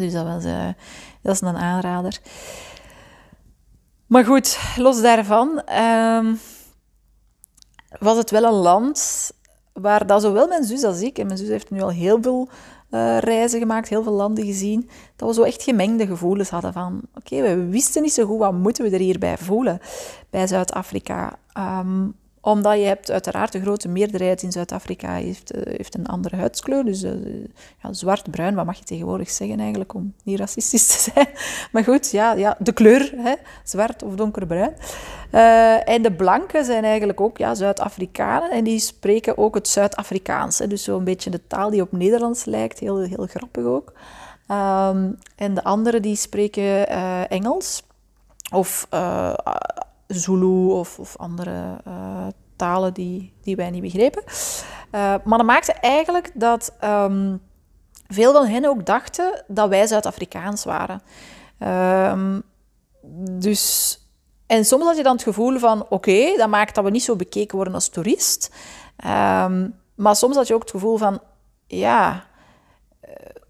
dus 0.00 0.12
dat, 0.12 0.26
was, 0.26 0.44
uh, 0.44 0.68
dat 1.22 1.34
is 1.34 1.40
een 1.40 1.56
aanrader. 1.56 2.20
Maar 4.06 4.24
goed, 4.24 4.58
los 4.76 5.02
daarvan 5.02 5.62
um, 5.82 6.40
was 7.98 8.16
het 8.16 8.30
wel 8.30 8.44
een 8.44 8.52
land 8.52 9.30
waar 9.72 10.06
dat 10.06 10.22
zowel 10.22 10.48
mijn 10.48 10.64
zus 10.64 10.82
als 10.82 11.00
ik, 11.00 11.18
en 11.18 11.26
mijn 11.26 11.38
zus 11.38 11.48
heeft 11.48 11.70
nu 11.70 11.80
al 11.80 11.90
heel 11.90 12.22
veel 12.22 12.48
uh, 12.90 13.18
reizen 13.18 13.58
gemaakt, 13.58 13.88
heel 13.88 14.02
veel 14.02 14.12
landen 14.12 14.44
gezien, 14.44 14.90
dat 15.16 15.28
we 15.28 15.34
zo 15.34 15.42
echt 15.42 15.62
gemengde 15.62 16.06
gevoelens 16.06 16.50
hadden 16.50 16.72
van, 16.72 17.00
oké, 17.14 17.42
we 17.42 17.66
wisten 17.66 18.02
niet 18.02 18.12
zo 18.12 18.26
goed 18.26 18.38
wat 18.38 18.52
moeten 18.52 18.84
we 18.84 18.90
er 18.90 18.98
hierbij 18.98 19.38
voelen 19.38 19.80
bij 20.30 20.46
Zuid-Afrika. 20.46 21.38
Um, 21.58 22.14
omdat 22.40 22.78
je 22.78 22.84
hebt 22.84 23.10
uiteraard 23.10 23.52
de 23.52 23.60
grote 23.60 23.88
meerderheid 23.88 24.42
in 24.42 24.52
Zuid-Afrika 24.52 25.12
heeft, 25.12 25.56
uh, 25.56 25.62
heeft 25.64 25.94
een 25.94 26.06
andere 26.06 26.36
huidskleur. 26.36 26.84
Dus 26.84 27.02
uh, 27.02 27.12
ja, 27.82 27.92
zwart-bruin, 27.92 28.54
wat 28.54 28.64
mag 28.64 28.78
je 28.78 28.84
tegenwoordig 28.84 29.30
zeggen 29.30 29.60
eigenlijk 29.60 29.94
om 29.94 30.14
niet 30.22 30.38
racistisch 30.38 30.86
te 30.86 30.98
zijn. 31.12 31.28
Maar 31.72 31.84
goed, 31.84 32.10
ja, 32.10 32.32
ja 32.32 32.56
de 32.58 32.72
kleur, 32.72 33.12
hè, 33.16 33.34
zwart 33.64 34.02
of 34.02 34.14
donkerbruin. 34.14 34.74
Uh, 35.32 35.88
en 35.88 36.02
de 36.02 36.12
blanken 36.12 36.64
zijn 36.64 36.84
eigenlijk 36.84 37.20
ook 37.20 37.38
ja, 37.38 37.54
Zuid-Afrikanen 37.54 38.50
en 38.50 38.64
die 38.64 38.78
spreken 38.78 39.38
ook 39.38 39.54
het 39.54 39.68
Zuid-Afrikaans. 39.68 40.56
Dus 40.56 40.84
zo'n 40.84 41.04
beetje 41.04 41.30
de 41.30 41.46
taal 41.46 41.70
die 41.70 41.82
op 41.82 41.92
Nederlands 41.92 42.44
lijkt, 42.44 42.78
heel, 42.78 42.98
heel 42.98 43.26
grappig 43.26 43.64
ook. 43.64 43.92
Um, 44.48 45.18
en 45.36 45.54
de 45.54 45.64
anderen 45.64 46.02
die 46.02 46.16
spreken 46.16 46.88
Engels 47.28 47.82
of 48.52 48.86
Zulu 50.10 50.70
of, 50.72 50.98
of 50.98 51.16
andere 51.16 51.80
uh, 51.88 52.26
talen 52.56 52.94
die, 52.94 53.32
die 53.42 53.56
wij 53.56 53.70
niet 53.70 53.82
begrepen. 53.82 54.22
Uh, 54.26 55.14
maar 55.24 55.38
dat 55.38 55.46
maakte 55.46 55.72
eigenlijk 55.72 56.30
dat 56.34 56.72
um, 56.84 57.40
veel 58.08 58.32
van 58.32 58.46
hen 58.46 58.64
ook 58.64 58.86
dachten 58.86 59.44
dat 59.46 59.68
wij 59.68 59.86
Zuid-Afrikaans 59.86 60.64
waren. 60.64 61.02
Um, 62.12 62.42
dus, 63.38 63.98
en 64.46 64.64
soms 64.64 64.84
had 64.84 64.96
je 64.96 65.02
dan 65.02 65.12
het 65.12 65.22
gevoel 65.22 65.58
van, 65.58 65.86
oké, 65.88 66.36
dat 66.36 66.48
maakt 66.48 66.74
dat 66.74 66.84
we 66.84 66.90
niet 66.90 67.02
zo 67.02 67.16
bekeken 67.16 67.56
worden 67.56 67.74
als 67.74 67.88
toerist. 67.88 68.54
Um, 69.06 69.74
maar 69.94 70.16
soms 70.16 70.36
had 70.36 70.46
je 70.46 70.54
ook 70.54 70.62
het 70.62 70.70
gevoel 70.70 70.96
van, 70.96 71.20
ja, 71.66 72.24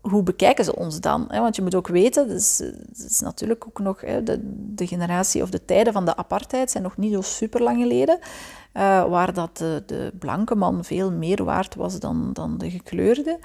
hoe 0.00 0.22
bekijken 0.22 0.64
ze 0.64 0.76
ons 0.76 1.00
dan? 1.00 1.26
Want 1.28 1.56
je 1.56 1.62
moet 1.62 1.74
ook 1.74 1.88
weten, 1.88 2.28
het 2.28 2.40
is, 2.40 2.62
is, 3.04 3.20
natuurlijk 3.20 3.66
ook 3.66 3.78
nog 3.78 4.00
de, 4.00 4.38
de, 4.74 4.86
generatie 4.86 5.42
of 5.42 5.50
de 5.50 5.64
tijden 5.64 5.92
van 5.92 6.04
de 6.04 6.16
apartheid 6.16 6.70
zijn 6.70 6.82
nog 6.82 6.96
niet 6.96 7.12
zo 7.12 7.20
super 7.20 7.62
lang 7.62 7.80
geleden, 7.80 8.18
uh, 8.18 9.04
waar 9.04 9.32
dat 9.34 9.56
de, 9.56 10.12
blanke 10.18 10.54
man 10.54 10.84
veel 10.84 11.12
meer 11.12 11.44
waard 11.44 11.74
was 11.74 11.98
dan, 11.98 12.30
dan 12.32 12.58
de 12.58 12.70
gekleurde. 12.70 13.38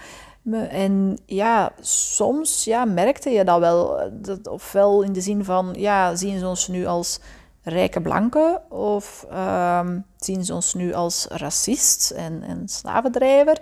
En 0.70 1.18
ja, 1.26 1.72
soms 1.80 2.64
ja, 2.64 2.86
merkte 2.86 3.30
je 3.30 3.44
dat 3.44 3.60
wel, 3.60 4.10
dat, 4.12 4.48
ofwel 4.48 5.02
in 5.02 5.14
de 5.14 5.22
zin 5.22 5.44
van, 5.44 5.74
ja, 5.78 6.16
zien 6.16 6.40
ze 6.40 6.48
ons 6.48 6.68
nu 6.68 6.86
als 6.86 7.20
rijke 7.62 8.02
blanken 8.02 8.72
of 8.72 9.28
um, 9.34 10.06
zien 10.18 10.46
ze 10.46 10.54
ons 10.54 10.74
nu 10.74 10.94
als 10.94 11.28
racist 11.30 12.12
en, 12.12 12.44
en 12.44 12.68
slavendrijver? 12.68 13.62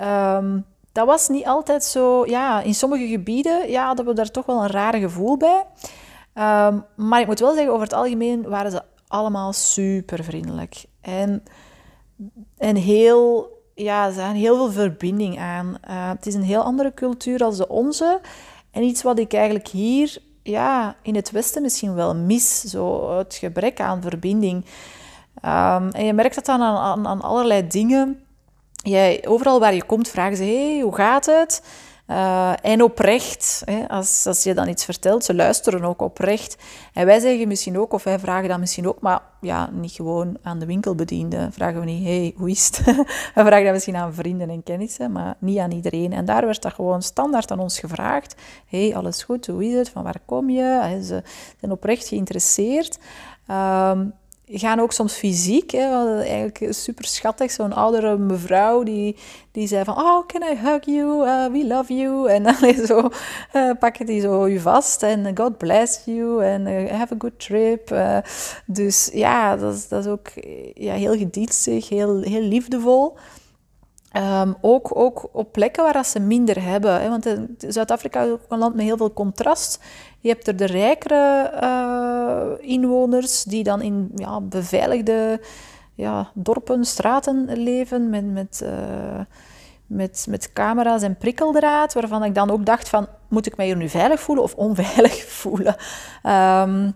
Um, 0.00 0.64
dat 0.92 1.06
was 1.06 1.28
niet 1.28 1.46
altijd 1.46 1.84
zo. 1.84 2.26
Ja, 2.26 2.60
in 2.62 2.74
sommige 2.74 3.06
gebieden 3.06 3.70
ja, 3.70 3.86
hadden 3.86 4.06
we 4.06 4.14
daar 4.14 4.30
toch 4.30 4.46
wel 4.46 4.62
een 4.62 4.70
rare 4.70 5.00
gevoel 5.00 5.36
bij. 5.36 5.64
Ehm, 6.32 6.78
maar 6.96 7.20
ik 7.20 7.26
moet 7.26 7.40
wel 7.40 7.54
zeggen, 7.54 7.72
over 7.72 7.84
het 7.84 7.94
algemeen 7.94 8.48
waren 8.48 8.70
ze 8.70 8.82
allemaal 9.08 9.52
super 9.52 10.24
vriendelijk. 10.24 10.84
En, 11.00 11.42
en 12.58 12.76
heel, 12.76 13.50
ja, 13.74 14.10
ze 14.10 14.20
hadden 14.20 14.40
heel 14.40 14.56
veel 14.56 14.70
verbinding 14.72 15.38
aan. 15.38 15.66
Uh, 15.66 16.08
het 16.08 16.26
is 16.26 16.34
een 16.34 16.42
heel 16.42 16.62
andere 16.62 16.94
cultuur 16.94 17.44
als 17.44 17.56
de 17.56 17.68
onze. 17.68 18.20
En 18.70 18.82
iets 18.82 19.02
wat 19.02 19.18
ik 19.18 19.32
eigenlijk 19.32 19.68
hier 19.68 20.18
ja, 20.42 20.96
in 21.02 21.14
het 21.14 21.30
Westen 21.30 21.62
misschien 21.62 21.94
wel 21.94 22.14
mis. 22.14 22.60
Zo 22.60 23.16
het 23.18 23.34
gebrek 23.34 23.80
aan 23.80 24.02
verbinding. 24.02 24.64
Um, 25.44 25.88
en 25.90 26.04
je 26.04 26.12
merkt 26.12 26.34
dat 26.34 26.46
dan 26.46 26.62
aan, 26.62 27.06
aan 27.06 27.20
allerlei 27.20 27.66
dingen 27.66 28.24
jij, 28.82 29.24
overal 29.26 29.60
waar 29.60 29.74
je 29.74 29.84
komt 29.84 30.08
vragen 30.08 30.36
ze, 30.36 30.42
hey, 30.42 30.80
hoe 30.82 30.94
gaat 30.94 31.26
het? 31.26 31.62
Uh, 32.10 32.52
en 32.62 32.82
oprecht, 32.82 33.62
hè, 33.64 33.88
als, 33.88 34.26
als 34.26 34.42
je 34.42 34.54
dan 34.54 34.68
iets 34.68 34.84
vertelt, 34.84 35.24
ze 35.24 35.34
luisteren 35.34 35.84
ook 35.84 36.02
oprecht. 36.02 36.56
En 36.92 37.06
wij 37.06 37.20
zeggen 37.20 37.48
misschien 37.48 37.78
ook, 37.78 37.92
of 37.92 38.04
wij 38.04 38.18
vragen 38.18 38.48
dan 38.48 38.60
misschien 38.60 38.88
ook, 38.88 39.00
maar 39.00 39.20
ja, 39.40 39.70
niet 39.72 39.92
gewoon 39.92 40.38
aan 40.42 40.58
de 40.58 40.66
winkelbediende. 40.66 41.48
Vragen 41.52 41.80
we 41.80 41.86
niet, 41.86 42.04
hey, 42.04 42.34
hoe 42.36 42.50
is 42.50 42.66
het? 42.66 42.84
we 43.34 43.44
vragen 43.44 43.64
dat 43.64 43.72
misschien 43.72 43.96
aan 43.96 44.14
vrienden 44.14 44.50
en 44.50 44.62
kennissen, 44.62 45.12
maar 45.12 45.34
niet 45.38 45.58
aan 45.58 45.72
iedereen. 45.72 46.12
En 46.12 46.24
daar 46.24 46.44
werd 46.44 46.62
dat 46.62 46.72
gewoon 46.72 47.02
standaard 47.02 47.50
aan 47.50 47.58
ons 47.58 47.78
gevraagd. 47.78 48.34
hey, 48.66 48.96
alles 48.96 49.22
goed, 49.22 49.46
hoe 49.46 49.64
is 49.64 49.74
het? 49.74 49.88
Van 49.88 50.02
waar 50.02 50.20
kom 50.24 50.50
je? 50.50 51.00
Ze 51.04 51.22
zijn 51.60 51.72
oprecht 51.72 52.08
geïnteresseerd. 52.08 52.98
Um, 53.50 54.12
gaan 54.52 54.80
ook 54.80 54.92
soms 54.92 55.14
fysiek. 55.14 55.70
Hè, 55.70 56.18
eigenlijk 56.20 56.66
super 56.70 57.04
schattig. 57.04 57.50
Zo'n 57.50 57.72
oudere 57.72 58.16
mevrouw 58.16 58.82
die, 58.82 59.16
die 59.52 59.66
zei 59.66 59.84
van... 59.84 59.96
Oh, 59.96 60.26
can 60.26 60.42
I 60.42 60.56
hug 60.56 60.84
you? 60.84 61.26
Uh, 61.26 61.52
we 61.52 61.66
love 61.66 61.94
you. 61.94 62.28
En 62.34 62.42
dan 62.42 62.86
zo 62.86 63.08
uh, 63.52 63.70
pakken 63.78 64.06
die 64.06 64.20
zo 64.20 64.48
je 64.48 64.60
vast. 64.60 65.02
En 65.02 65.36
God 65.36 65.58
bless 65.58 66.00
you. 66.04 66.44
En 66.44 66.66
uh, 66.66 66.90
have 66.90 67.14
a 67.14 67.16
good 67.18 67.38
trip. 67.38 67.94
dus 68.66 69.10
ja, 69.12 69.56
dat 69.56 69.74
is, 69.74 69.88
dat 69.88 70.04
is 70.04 70.10
ook 70.10 70.28
ja, 70.74 70.94
heel 70.94 71.16
gedienstig. 71.16 71.88
Heel, 71.88 72.20
heel 72.20 72.42
liefdevol. 72.42 73.16
Um, 74.16 74.56
ook, 74.60 74.96
ook 74.96 75.28
op 75.32 75.52
plekken 75.52 75.92
waar 75.92 76.04
ze 76.04 76.20
minder 76.20 76.62
hebben. 76.62 77.00
Hè? 77.00 77.08
Want 77.08 77.36
Zuid-Afrika 77.58 78.22
is 78.22 78.30
ook 78.30 78.40
een 78.48 78.58
land 78.58 78.74
met 78.74 78.84
heel 78.84 78.96
veel 78.96 79.12
contrast. 79.12 79.80
Je 80.20 80.28
hebt 80.28 80.46
er 80.46 80.56
de 80.56 80.64
rijkere 80.64 81.52
uh, 81.62 82.68
inwoners 82.70 83.42
die 83.42 83.64
dan 83.64 83.82
in 83.82 84.10
ja, 84.14 84.40
beveiligde 84.40 85.40
ja, 85.94 86.30
dorpen, 86.34 86.84
straten 86.84 87.62
leven 87.62 88.10
met, 88.10 88.32
met, 88.32 88.60
uh, 88.64 89.20
met, 89.86 90.26
met 90.28 90.52
camera's 90.52 91.02
en 91.02 91.16
prikkeldraad, 91.16 91.94
waarvan 91.94 92.24
ik 92.24 92.34
dan 92.34 92.50
ook 92.50 92.66
dacht 92.66 92.88
van, 92.88 93.06
moet 93.28 93.46
ik 93.46 93.56
mij 93.56 93.66
hier 93.66 93.76
nu 93.76 93.88
veilig 93.88 94.20
voelen 94.20 94.44
of 94.44 94.54
onveilig 94.54 95.24
voelen? 95.42 95.76
Um, 96.26 96.94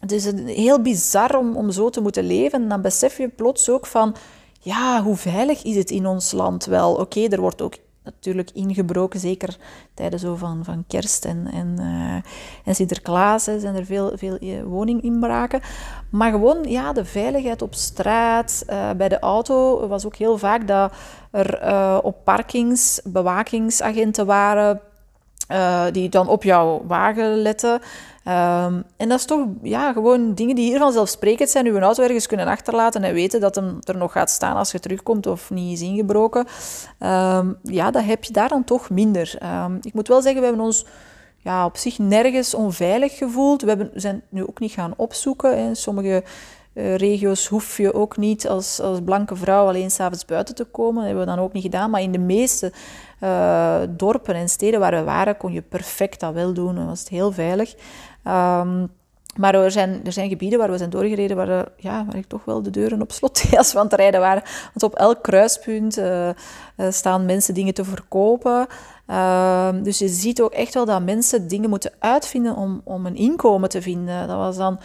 het 0.00 0.12
is 0.12 0.24
heel 0.46 0.80
bizar 0.80 1.36
om, 1.36 1.56
om 1.56 1.70
zo 1.70 1.90
te 1.90 2.00
moeten 2.00 2.24
leven. 2.24 2.62
En 2.62 2.68
dan 2.68 2.82
besef 2.82 3.18
je 3.18 3.28
plots 3.28 3.70
ook 3.70 3.86
van, 3.86 4.16
ja, 4.62 5.02
hoe 5.02 5.16
veilig 5.16 5.62
is 5.62 5.76
het 5.76 5.90
in 5.90 6.06
ons 6.06 6.32
land 6.32 6.64
wel? 6.64 6.94
Oké, 6.94 7.26
er 7.26 7.40
wordt 7.40 7.62
ook 7.62 7.76
natuurlijk 8.04 8.50
ingebroken, 8.54 9.20
zeker 9.20 9.56
tijdens 9.94 10.22
zo 10.22 10.36
van, 10.36 10.64
van 10.64 10.84
kerst 10.86 11.24
en, 11.24 11.48
en, 11.52 11.76
uh, 11.80 12.14
en 12.64 12.74
Sinterklaas 12.74 13.46
hè, 13.46 13.60
zijn 13.60 13.76
er 13.76 13.84
veel, 13.84 14.12
veel 14.14 14.36
eh, 14.36 14.62
woninginbraken. 14.62 15.60
Maar 16.10 16.30
gewoon 16.30 16.62
ja, 16.62 16.92
de 16.92 17.04
veiligheid 17.04 17.62
op 17.62 17.74
straat, 17.74 18.64
uh, 18.70 18.90
bij 18.90 19.08
de 19.08 19.18
auto 19.18 19.88
was 19.88 20.06
ook 20.06 20.16
heel 20.16 20.38
vaak 20.38 20.66
dat 20.66 20.92
er 21.30 22.02
op 22.02 22.24
parkings 22.24 23.00
bewakingsagenten 23.04 24.26
waren 24.26 24.80
die 25.92 26.08
dan 26.08 26.28
op 26.28 26.42
jouw 26.42 26.82
wagen 26.86 27.36
letten. 27.36 27.80
Um, 28.28 28.84
en 28.96 29.08
dat 29.08 29.18
is 29.18 29.24
toch 29.24 29.46
ja, 29.62 29.92
gewoon 29.92 30.34
dingen 30.34 30.54
die 30.54 30.68
hier 30.68 30.78
vanzelfsprekend 30.78 31.48
zijn. 31.48 31.66
Uw 31.66 31.78
auto 31.78 32.02
ergens 32.02 32.26
kunnen 32.26 32.46
achterlaten 32.46 33.02
en 33.02 33.14
weten 33.14 33.40
dat 33.40 33.54
hem 33.54 33.78
er 33.80 33.96
nog 33.96 34.12
gaat 34.12 34.30
staan 34.30 34.56
als 34.56 34.72
je 34.72 34.80
terugkomt 34.80 35.26
of 35.26 35.50
niet 35.50 35.72
is 35.72 35.88
ingebroken. 35.88 36.46
Um, 37.00 37.58
ja, 37.62 37.90
dat 37.90 38.04
heb 38.04 38.24
je 38.24 38.32
daar 38.32 38.48
dan 38.48 38.64
toch 38.64 38.90
minder. 38.90 39.38
Um, 39.64 39.78
ik 39.80 39.94
moet 39.94 40.08
wel 40.08 40.22
zeggen, 40.22 40.40
we 40.40 40.46
hebben 40.46 40.64
ons 40.64 40.86
ja, 41.36 41.64
op 41.64 41.76
zich 41.76 41.98
nergens 41.98 42.54
onveilig 42.54 43.16
gevoeld. 43.16 43.62
We 43.62 43.68
hebben, 43.68 43.90
zijn 43.94 44.22
nu 44.28 44.46
ook 44.46 44.60
niet 44.60 44.72
gaan 44.72 44.94
opzoeken. 44.96 45.58
In 45.58 45.76
sommige 45.76 46.24
uh, 46.74 46.96
regio's 46.96 47.46
hoef 47.46 47.76
je 47.76 47.94
ook 47.94 48.16
niet 48.16 48.48
als, 48.48 48.80
als 48.80 49.00
blanke 49.04 49.36
vrouw 49.36 49.66
alleen 49.66 49.90
s'avonds 49.90 50.24
buiten 50.24 50.54
te 50.54 50.64
komen. 50.64 50.94
Dat 50.94 51.04
hebben 51.04 51.24
we 51.24 51.34
dan 51.34 51.44
ook 51.44 51.52
niet 51.52 51.62
gedaan. 51.62 51.90
Maar 51.90 52.02
in 52.02 52.12
de 52.12 52.18
meeste 52.18 52.72
uh, 53.22 53.80
dorpen 53.88 54.34
en 54.34 54.48
steden 54.48 54.80
waar 54.80 54.92
we 54.92 55.02
waren, 55.02 55.36
kon 55.36 55.52
je 55.52 55.62
perfect 55.62 56.20
dat 56.20 56.32
wel 56.32 56.52
doen. 56.52 56.74
Dan 56.74 56.86
was 56.86 57.00
het 57.00 57.08
heel 57.08 57.32
veilig. 57.32 57.74
Um, 58.26 58.88
maar 59.36 59.54
er 59.54 59.70
zijn, 59.70 60.00
er 60.04 60.12
zijn 60.12 60.28
gebieden 60.28 60.58
waar 60.58 60.70
we 60.70 60.78
zijn 60.78 60.90
doorgereden 60.90 61.36
waar, 61.36 61.48
uh, 61.48 61.62
ja, 61.76 62.04
waar 62.04 62.16
ik 62.16 62.26
toch 62.26 62.44
wel 62.44 62.62
de 62.62 62.70
deuren 62.70 63.02
op 63.02 63.12
slot 63.12 63.44
als 63.56 63.72
we 63.72 63.78
aan 63.78 63.84
het 63.84 63.94
rijden 63.94 64.20
waren. 64.20 64.42
Want 64.64 64.82
op 64.82 64.94
elk 64.94 65.22
kruispunt 65.22 65.98
uh, 65.98 66.30
staan 66.88 67.24
mensen 67.24 67.54
dingen 67.54 67.74
te 67.74 67.84
verkopen. 67.84 68.66
Uh, 69.08 69.68
dus 69.82 69.98
je 69.98 70.08
ziet 70.08 70.40
ook 70.42 70.52
echt 70.52 70.74
wel 70.74 70.84
dat 70.84 71.02
mensen 71.02 71.48
dingen 71.48 71.70
moeten 71.70 71.92
uitvinden 71.98 72.56
om, 72.56 72.80
om 72.84 73.06
een 73.06 73.16
inkomen 73.16 73.68
te 73.68 73.82
vinden. 73.82 74.28
Dat 74.28 74.36
was 74.36 74.56
dan 74.56 74.80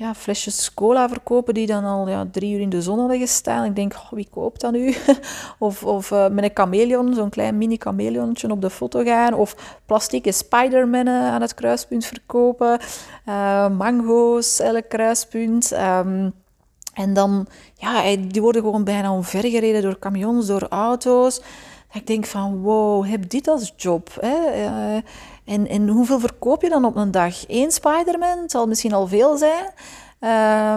ja, 0.00 0.14
flesjes 0.14 0.74
cola 0.74 1.08
verkopen 1.08 1.54
die 1.54 1.66
dan 1.66 1.84
al 1.84 2.08
ja, 2.08 2.26
drie 2.32 2.54
uur 2.54 2.60
in 2.60 2.68
de 2.68 2.82
zon 2.82 2.98
hadden 2.98 3.18
gestaan. 3.18 3.64
Ik 3.64 3.76
denk, 3.76 3.94
oh, 3.94 4.12
wie 4.12 4.28
koopt 4.30 4.60
dat 4.60 4.72
nu? 4.72 4.94
of 5.58 5.84
of 5.84 6.10
uh, 6.10 6.28
met 6.28 6.44
een 6.44 6.50
chameleon, 6.54 7.14
zo'n 7.14 7.30
klein 7.30 7.58
mini 7.58 7.76
chameleontje 7.78 8.50
op 8.50 8.60
de 8.60 8.70
foto 8.70 9.02
gaan. 9.02 9.34
Of 9.34 9.78
plastieke 9.86 10.32
Spidermannen 10.32 11.30
aan 11.30 11.40
het 11.40 11.54
kruispunt 11.54 12.04
verkopen. 12.04 12.78
Uh, 13.26 13.68
mango's, 13.68 14.60
elk 14.60 14.88
kruispunt. 14.88 15.72
Um, 15.72 16.32
en 16.94 17.14
dan, 17.14 17.46
ja, 17.74 18.16
die 18.28 18.42
worden 18.42 18.62
gewoon 18.62 18.84
bijna 18.84 19.12
omvergereden 19.12 19.82
door 19.82 19.98
camions, 19.98 20.46
door 20.46 20.66
auto's. 20.68 21.42
Ik 21.92 22.06
denk 22.06 22.26
van, 22.26 22.60
wow, 22.60 23.06
heb 23.06 23.28
dit 23.28 23.48
als 23.48 23.72
job? 23.76 24.16
Hè? 24.20 24.64
Uh, 24.64 25.02
en, 25.50 25.68
en 25.68 25.88
hoeveel 25.88 26.20
verkoop 26.20 26.62
je 26.62 26.68
dan 26.68 26.84
op 26.84 26.96
een 26.96 27.10
dag? 27.10 27.48
Eén 27.48 27.70
Spider-Man, 27.70 28.50
zal 28.50 28.66
misschien 28.66 28.92
al 28.92 29.06
veel 29.06 29.36
zijn. 29.36 29.72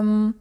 Um, 0.04 0.36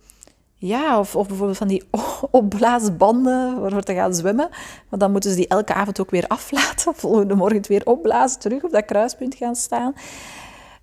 ja, 0.55 0.99
of, 0.99 1.11
bijvoorbeeld 1.13 1.57
van 1.57 1.67
die 1.67 1.83
opblaasbanden 2.31 3.61
waarvoor 3.61 3.81
te 3.81 3.93
gaan 3.93 4.13
zwemmen. 4.13 4.49
Want 4.89 5.01
dan 5.01 5.11
moeten 5.11 5.29
ze 5.29 5.35
die 5.35 5.47
elke 5.47 5.73
avond 5.73 5.99
ook 5.99 6.11
weer 6.11 6.27
aflaten. 6.27 6.95
Volgende 7.05 7.35
morgen 7.35 7.57
het 7.57 7.67
weer 7.67 7.85
opblazen, 7.85 8.39
terug 8.39 8.63
op 8.63 8.71
dat 8.71 8.85
kruispunt 8.85 9.35
gaan 9.35 9.55
staan. 9.55 9.93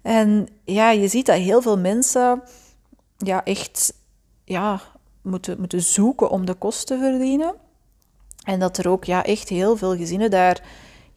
En 0.02 0.48
ja, 0.64 0.90
je 0.90 1.08
ziet 1.08 1.26
dat 1.26 1.36
heel 1.36 1.62
veel 1.62 1.78
mensen 1.78 2.42
ja, 3.16 3.44
echt 3.44 3.94
ja, 4.44 4.80
moeten, 5.22 5.58
moeten 5.58 5.82
zoeken 5.82 6.30
om 6.30 6.46
de 6.46 6.54
kost 6.54 6.86
te 6.86 6.98
verdienen. 6.98 7.54
En 8.44 8.58
dat 8.58 8.78
er 8.78 8.88
ook 8.88 9.04
ja, 9.04 9.24
echt 9.24 9.48
heel 9.48 9.76
veel 9.76 9.96
gezinnen 9.96 10.30
daar 10.30 10.62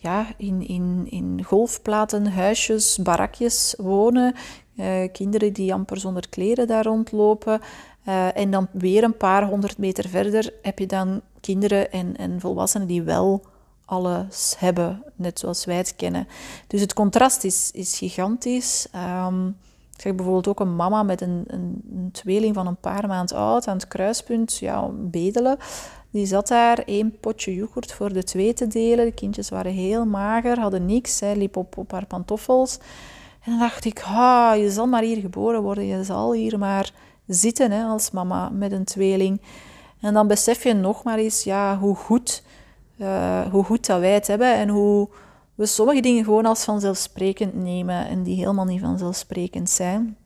ja, 0.03 0.27
in, 0.37 0.67
in, 0.67 1.07
in 1.09 1.43
golfplaten, 1.43 2.27
huisjes, 2.27 2.97
barakjes 2.97 3.73
wonen. 3.77 4.35
Uh, 4.75 5.11
kinderen 5.11 5.53
die 5.53 5.73
amper 5.73 5.99
zonder 5.99 6.29
kleren 6.29 6.67
daar 6.67 6.85
rondlopen. 6.85 7.61
Uh, 8.07 8.37
en 8.37 8.51
dan 8.51 8.67
weer 8.71 9.03
een 9.03 9.17
paar 9.17 9.47
honderd 9.47 9.77
meter 9.77 10.09
verder 10.09 10.53
heb 10.61 10.79
je 10.79 10.85
dan 10.85 11.21
kinderen 11.39 11.91
en, 11.91 12.17
en 12.17 12.39
volwassenen 12.39 12.87
die 12.87 13.01
wel 13.01 13.45
alles 13.85 14.55
hebben, 14.57 15.03
net 15.15 15.39
zoals 15.39 15.65
wij 15.65 15.77
het 15.77 15.95
kennen. 15.95 16.27
Dus 16.67 16.81
het 16.81 16.93
contrast 16.93 17.43
is, 17.43 17.71
is 17.73 17.97
gigantisch. 17.97 18.87
Um, 19.25 19.47
ik 19.95 20.01
zag 20.01 20.15
bijvoorbeeld 20.15 20.47
ook 20.47 20.59
een 20.59 20.75
mama 20.75 21.03
met 21.03 21.21
een, 21.21 21.43
een, 21.47 21.81
een, 21.91 22.09
tweeling 22.11 22.55
van 22.55 22.67
een 22.67 22.79
paar 22.79 23.07
maanden 23.07 23.37
oud 23.37 23.67
aan 23.67 23.77
het 23.77 23.87
kruispunt 23.87 24.57
ja, 24.57 24.89
bedelen. 24.91 25.57
Die 26.13 26.25
zat 26.25 26.47
daar 26.47 26.79
één 26.79 27.19
potje 27.19 27.55
yoghurt 27.55 27.93
voor 27.93 28.13
de 28.13 28.23
twee 28.23 28.53
te 28.53 28.67
delen. 28.67 29.05
De 29.05 29.11
kindjes 29.11 29.49
waren 29.49 29.71
heel 29.71 30.05
mager, 30.05 30.59
hadden 30.59 30.85
niks. 30.85 31.17
Zij 31.17 31.35
liep 31.35 31.57
op, 31.57 31.77
op 31.77 31.91
haar 31.91 32.05
pantoffels. 32.05 32.77
En 33.43 33.51
dan 33.51 33.59
dacht 33.59 33.85
ik, 33.85 33.97
ha, 33.97 34.53
je 34.53 34.71
zal 34.71 34.87
maar 34.87 35.01
hier 35.01 35.17
geboren 35.17 35.61
worden. 35.61 35.85
Je 35.85 36.03
zal 36.03 36.33
hier 36.33 36.59
maar 36.59 36.91
zitten 37.27 37.71
hè, 37.71 37.83
als 37.83 38.11
mama 38.11 38.49
met 38.49 38.71
een 38.71 38.83
tweeling. 38.83 39.41
En 40.01 40.13
dan 40.13 40.27
besef 40.27 40.63
je 40.63 40.73
nog 40.73 41.03
maar 41.03 41.17
eens 41.17 41.43
ja, 41.43 41.77
hoe, 41.77 41.95
goed, 41.95 42.43
uh, 42.97 43.41
hoe 43.51 43.63
goed 43.63 43.85
dat 43.85 43.99
wij 43.99 44.13
het 44.13 44.27
hebben. 44.27 44.53
En 44.53 44.69
hoe 44.69 45.09
we 45.55 45.65
sommige 45.65 46.01
dingen 46.01 46.23
gewoon 46.23 46.45
als 46.45 46.63
vanzelfsprekend 46.63 47.53
nemen. 47.53 48.07
En 48.07 48.23
die 48.23 48.35
helemaal 48.35 48.65
niet 48.65 48.81
vanzelfsprekend 48.81 49.69
zijn. 49.69 50.17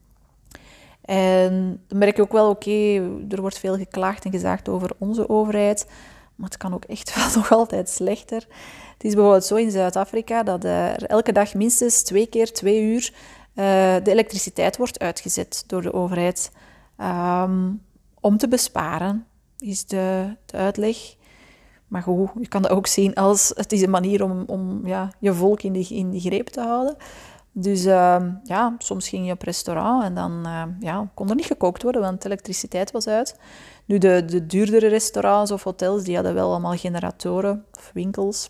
En 1.07 1.83
dan 1.87 1.97
merk 1.97 2.15
je 2.15 2.21
ook 2.21 2.31
wel, 2.31 2.49
oké, 2.49 2.95
er 3.29 3.41
wordt 3.41 3.59
veel 3.59 3.77
geklaagd 3.77 4.25
en 4.25 4.31
gezaagd 4.31 4.69
over 4.69 4.91
onze 4.97 5.29
overheid, 5.29 5.87
maar 6.35 6.49
het 6.49 6.57
kan 6.57 6.73
ook 6.73 6.85
echt 6.85 7.13
wel 7.15 7.29
nog 7.35 7.51
altijd 7.51 7.89
slechter. 7.89 8.45
Het 8.93 9.03
is 9.03 9.13
bijvoorbeeld 9.13 9.45
zo 9.45 9.55
in 9.55 9.71
Zuid-Afrika 9.71 10.43
dat 10.43 10.63
er 10.63 11.03
elke 11.03 11.31
dag 11.31 11.53
minstens 11.53 12.01
twee 12.01 12.27
keer 12.27 12.53
twee 12.53 12.81
uur 12.81 13.13
uh, 13.13 13.63
de 14.03 14.11
elektriciteit 14.11 14.77
wordt 14.77 14.99
uitgezet 14.99 15.63
door 15.67 15.81
de 15.81 15.93
overheid. 15.93 16.51
Um, 17.01 17.81
om 18.19 18.37
te 18.37 18.47
besparen, 18.47 19.25
is 19.57 19.85
de, 19.85 20.35
de 20.45 20.57
uitleg. 20.57 21.15
Maar 21.87 22.01
goed, 22.01 22.29
je 22.39 22.47
kan 22.47 22.61
dat 22.61 22.71
ook 22.71 22.87
zien 22.87 23.13
als 23.13 23.51
het 23.55 23.71
is 23.71 23.81
een 23.81 23.89
manier 23.89 24.23
om, 24.23 24.43
om 24.47 24.87
ja, 24.87 25.11
je 25.19 25.33
volk 25.33 25.61
in 25.61 25.73
de, 25.73 25.79
in 25.79 26.11
de 26.11 26.19
greep 26.19 26.47
te 26.47 26.61
houden. 26.61 26.95
Dus 27.59 27.85
uh, 27.85 28.23
ja, 28.43 28.75
soms 28.77 29.09
ging 29.09 29.25
je 29.25 29.31
op 29.31 29.41
restaurant 29.41 30.03
en 30.03 30.15
dan 30.15 30.43
uh, 30.45 30.63
ja, 30.79 31.09
kon 31.13 31.29
er 31.29 31.35
niet 31.35 31.45
gekookt 31.45 31.83
worden, 31.83 32.01
want 32.01 32.21
de 32.21 32.27
elektriciteit 32.27 32.91
was 32.91 33.07
uit. 33.07 33.39
Nu, 33.85 33.97
de, 33.97 34.25
de 34.25 34.45
duurdere 34.45 34.87
restaurants 34.87 35.51
of 35.51 35.63
hotels, 35.63 36.03
die 36.03 36.15
hadden 36.15 36.33
wel 36.33 36.49
allemaal 36.49 36.75
generatoren 36.75 37.65
of 37.77 37.91
winkels. 37.93 38.49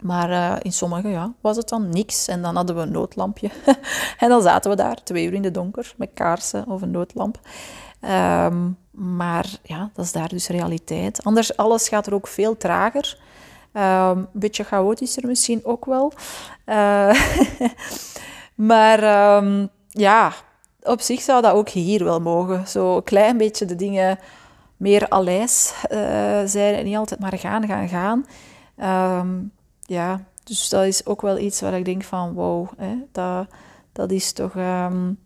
Maar 0.00 0.30
uh, 0.30 0.56
in 0.62 0.72
sommige 0.72 1.08
ja, 1.08 1.32
was 1.40 1.56
het 1.56 1.68
dan 1.68 1.88
niks. 1.88 2.28
En 2.28 2.42
dan 2.42 2.56
hadden 2.56 2.76
we 2.76 2.82
een 2.82 2.92
noodlampje. 2.92 3.50
en 4.18 4.28
dan 4.28 4.42
zaten 4.42 4.70
we 4.70 4.76
daar, 4.76 5.02
twee 5.02 5.26
uur 5.26 5.32
in 5.32 5.42
de 5.42 5.50
donker, 5.50 5.94
met 5.96 6.10
kaarsen 6.14 6.66
of 6.66 6.82
een 6.82 6.90
noodlamp. 6.90 7.40
Um, 8.00 8.76
maar 8.90 9.46
ja, 9.62 9.90
dat 9.94 10.04
is 10.04 10.12
daar 10.12 10.28
dus 10.28 10.48
realiteit. 10.48 11.24
Anders, 11.24 11.56
alles 11.56 11.88
gaat 11.88 12.06
er 12.06 12.14
ook 12.14 12.26
veel 12.26 12.56
trager. 12.56 13.18
Ehm, 13.74 14.18
een 14.18 14.28
beetje 14.32 14.64
chaotischer 14.64 15.26
misschien 15.26 15.64
ook 15.64 15.84
wel. 15.84 16.12
Uh, 16.66 17.14
maar 18.70 19.02
ehm, 19.02 19.66
ja, 19.88 20.32
op 20.82 21.00
zich 21.00 21.20
zou 21.20 21.42
dat 21.42 21.52
ook 21.54 21.68
hier 21.68 22.04
wel 22.04 22.20
mogen. 22.20 22.68
Zo 22.68 23.00
klein 23.00 23.36
beetje 23.36 23.64
de 23.64 23.76
dingen 23.76 24.18
meer 24.76 25.08
alijs 25.08 25.74
uh, 25.90 25.98
zijn 26.44 26.74
en 26.74 26.84
niet 26.84 26.96
altijd 26.96 27.20
maar 27.20 27.38
gaan, 27.38 27.66
gaan, 27.66 27.88
gaan. 27.88 28.26
Um, 29.20 29.52
ja, 29.80 30.24
dus 30.44 30.68
dat 30.68 30.84
is 30.84 31.06
ook 31.06 31.22
wel 31.22 31.38
iets 31.38 31.60
waar 31.60 31.74
ik 31.74 31.84
denk 31.84 32.02
van 32.02 32.32
wow, 32.32 32.68
hè, 32.76 32.96
dat, 33.12 33.46
dat 33.92 34.10
is 34.10 34.32
toch 34.32 34.54
um, 34.56 35.18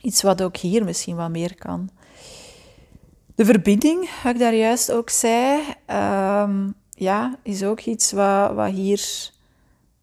iets 0.00 0.22
wat 0.22 0.42
ook 0.42 0.56
hier 0.56 0.84
misschien 0.84 1.16
wat 1.16 1.30
meer 1.30 1.54
kan. 1.54 1.90
De 3.34 3.44
verbinding, 3.44 4.10
wat 4.22 4.32
ik 4.32 4.38
daar 4.38 4.54
juist 4.54 4.92
ook 4.92 5.10
zei, 5.10 5.60
um, 6.42 6.74
ja, 6.96 7.38
is 7.42 7.64
ook 7.64 7.80
iets 7.80 8.12
wat, 8.12 8.52
wat 8.52 8.70
hier 8.70 9.30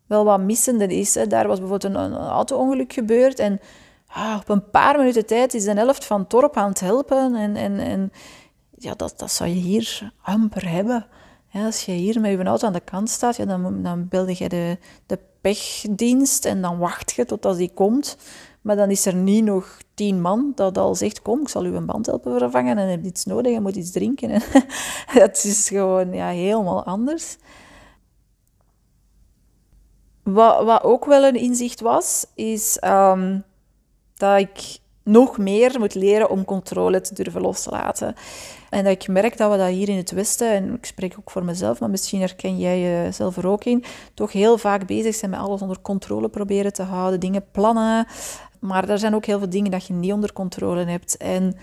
wel 0.05 0.23
wat 0.25 0.39
missende 0.39 0.87
is. 0.87 1.15
Hè. 1.15 1.27
Daar 1.27 1.47
was 1.47 1.59
bijvoorbeeld 1.59 1.95
een, 1.95 2.01
een 2.01 2.27
auto-ongeluk 2.27 2.93
gebeurd 2.93 3.39
en 3.39 3.59
ah, 4.07 4.37
op 4.39 4.49
een 4.49 4.69
paar 4.69 4.97
minuten 4.97 5.25
tijd 5.25 5.53
is 5.53 5.63
de 5.63 5.73
helft 5.73 6.05
van 6.05 6.19
het 6.19 6.29
dorp 6.29 6.57
aan 6.57 6.69
het 6.69 6.79
helpen. 6.79 7.35
En, 7.35 7.55
en, 7.55 7.79
en 7.79 8.11
ja, 8.77 8.93
dat, 8.93 9.13
dat 9.17 9.31
zou 9.31 9.49
je 9.49 9.55
hier 9.55 10.11
amper 10.21 10.69
hebben. 10.69 11.05
als 11.53 11.85
je 11.85 11.91
hier 11.91 12.19
met 12.19 12.31
je 12.31 12.43
auto 12.43 12.67
aan 12.67 12.73
de 12.73 12.79
kant 12.79 13.09
staat, 13.09 13.35
ja, 13.35 13.45
dan, 13.45 13.83
dan 13.83 14.07
belde 14.07 14.35
je 14.37 14.49
de, 14.49 14.77
de 15.05 15.19
pechdienst 15.41 16.45
en 16.45 16.61
dan 16.61 16.77
wacht 16.77 17.11
je 17.11 17.25
totdat 17.25 17.57
die 17.57 17.71
komt. 17.73 18.17
Maar 18.63 18.75
dan 18.75 18.89
is 18.89 19.05
er 19.05 19.15
niet 19.15 19.43
nog 19.43 19.77
tien 19.93 20.21
man 20.21 20.51
dat 20.55 20.77
al 20.77 20.95
zegt, 20.95 21.21
kom, 21.21 21.41
ik 21.41 21.49
zal 21.49 21.65
u 21.65 21.75
een 21.75 21.85
band 21.85 22.05
helpen 22.05 22.37
vervangen 22.37 22.77
en 22.77 22.85
je 22.85 22.91
hebt 22.91 23.05
iets 23.05 23.25
nodig, 23.25 23.51
je 23.51 23.59
moet 23.59 23.75
iets 23.75 23.91
drinken. 23.91 24.29
het 25.21 25.43
is 25.43 25.67
gewoon 25.67 26.13
ja, 26.13 26.27
helemaal 26.27 26.83
anders. 26.83 27.37
Wat, 30.23 30.63
wat 30.63 30.83
ook 30.83 31.05
wel 31.05 31.23
een 31.23 31.35
inzicht 31.35 31.81
was, 31.81 32.25
is 32.35 32.79
ehm, 32.79 33.39
dat 34.13 34.39
ik 34.39 34.81
nog 35.03 35.37
meer 35.37 35.79
moet 35.79 35.95
leren 35.95 36.29
om 36.29 36.45
controle 36.45 37.01
te 37.01 37.13
durven 37.13 37.41
loslaten. 37.41 38.15
En 38.69 38.83
dat 38.83 38.93
ik 38.93 39.07
merk 39.07 39.37
dat 39.37 39.51
we 39.51 39.57
dat 39.57 39.69
hier 39.69 39.89
in 39.89 39.97
het 39.97 40.11
Westen, 40.11 40.51
en 40.51 40.73
ik 40.73 40.85
spreek 40.85 41.15
ook 41.19 41.31
voor 41.31 41.43
mezelf, 41.43 41.79
maar 41.79 41.89
misschien 41.89 42.19
herken 42.19 42.57
jij 42.57 42.81
jezelf 42.81 43.37
er 43.37 43.47
ook 43.47 43.63
in, 43.63 43.83
toch 44.13 44.31
heel 44.31 44.57
vaak 44.57 44.87
bezig 44.87 45.15
zijn 45.15 45.31
met 45.31 45.39
alles 45.39 45.61
onder 45.61 45.81
controle 45.81 46.29
proberen 46.29 46.73
te 46.73 46.83
houden, 46.83 47.19
dingen 47.19 47.45
plannen. 47.51 48.07
Maar 48.63 48.89
er 48.89 48.99
zijn 48.99 49.15
ook 49.15 49.25
heel 49.25 49.39
veel 49.39 49.49
dingen 49.49 49.71
dat 49.71 49.87
je 49.87 49.93
niet 49.93 50.11
onder 50.11 50.33
controle 50.33 50.85
hebt. 50.85 51.17
En 51.17 51.55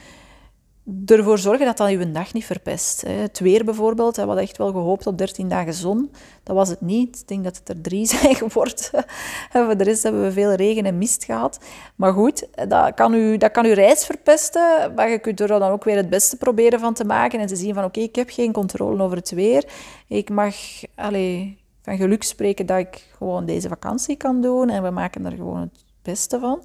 ervoor 1.07 1.39
zorgen 1.39 1.67
dat 1.67 1.77
dat 1.77 1.91
je 1.91 2.11
dag 2.11 2.33
niet 2.33 2.45
verpest. 2.45 3.03
Het 3.07 3.39
weer 3.39 3.65
bijvoorbeeld, 3.65 4.17
we 4.17 4.23
hadden 4.23 4.43
echt 4.43 4.57
wel 4.57 4.73
gehoopt 4.73 5.07
op 5.07 5.19
13 5.19 5.49
dagen 5.49 5.75
zon. 5.75 6.11
Dat 6.43 6.57
was 6.57 6.69
het 6.69 6.81
niet. 6.81 7.21
Ik 7.21 7.29
denk 7.29 7.45
dat 7.45 7.57
het 7.57 7.69
er 7.69 7.81
drie 7.81 8.07
zijn 8.17 8.35
geworden. 8.35 9.05
De 9.53 9.85
rest 9.85 10.03
hebben 10.03 10.23
we 10.23 10.33
veel 10.33 10.53
regen 10.53 10.85
en 10.85 10.99
mist 10.99 11.25
gehad. 11.25 11.61
Maar 11.97 12.13
goed, 12.13 12.49
dat 12.69 12.95
kan 12.95 13.15
u, 13.15 13.37
dat 13.37 13.51
kan 13.51 13.65
uw 13.65 13.75
reis 13.75 14.07
verpesten. 14.07 14.95
Maar 14.95 15.11
je 15.11 15.19
kunt 15.19 15.41
er 15.41 15.49
dan 15.49 15.63
ook 15.63 15.85
weer 15.85 15.97
het 15.97 16.11
beste 16.11 16.37
proberen 16.37 16.81
van 16.81 16.95
te 16.95 17.05
maken. 17.05 17.41
En 17.41 17.47
te 17.47 17.57
zien 17.57 17.75
van 17.75 17.85
oké, 17.85 18.01
ik 18.01 18.15
heb 18.15 18.31
geen 18.31 18.53
controle 18.53 19.03
over 19.03 19.17
het 19.17 19.31
weer. 19.31 19.65
Ik 20.09 20.31
mag 20.31 20.55
allez, 20.95 21.49
van 21.83 21.97
geluk 21.97 22.23
spreken 22.23 22.67
dat 22.67 22.79
ik 22.79 23.09
gewoon 23.17 23.47
deze 23.47 23.69
vakantie 23.69 24.17
kan 24.17 24.41
doen. 24.41 24.69
En 24.69 24.83
we 24.83 24.91
maken 24.91 25.25
er 25.25 25.33
gewoon 25.33 25.61
het 25.61 25.89
van. 26.17 26.63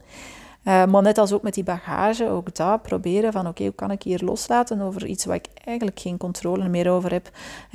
Uh, 0.67 0.85
maar 0.85 1.01
net 1.01 1.17
als 1.17 1.31
ook 1.33 1.41
met 1.41 1.53
die 1.53 1.63
bagage, 1.63 2.29
ook 2.29 2.55
daar 2.55 2.79
proberen 2.79 3.31
van 3.31 3.47
oké, 3.47 3.63
hoe 3.63 3.75
kan 3.75 3.91
ik 3.91 4.03
hier 4.03 4.23
loslaten 4.23 4.81
over 4.81 5.05
iets 5.05 5.25
waar 5.25 5.35
ik 5.35 5.47
eigenlijk 5.63 5.99
geen 5.99 6.17
controle 6.17 6.67
meer 6.67 6.91
over 6.91 7.11
heb. 7.11 7.29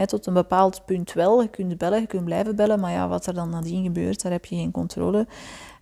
tot 0.07 0.27
een 0.27 0.35
bepaald 0.35 0.85
punt 0.85 1.12
wel, 1.12 1.43
je 1.43 1.49
kunt 1.49 1.79
bellen, 1.79 2.00
je 2.00 2.07
kunt 2.07 2.25
blijven 2.25 2.57
bellen, 2.57 2.81
maar 2.81 2.93
ja, 2.93 3.09
wat 3.09 3.27
er 3.27 3.35
dan 3.35 3.50
nadien 3.50 3.85
gebeurt, 3.85 4.23
daar 4.23 4.33
heb 4.33 4.45
je 4.45 4.57
geen 4.57 4.71
controle 4.71 5.27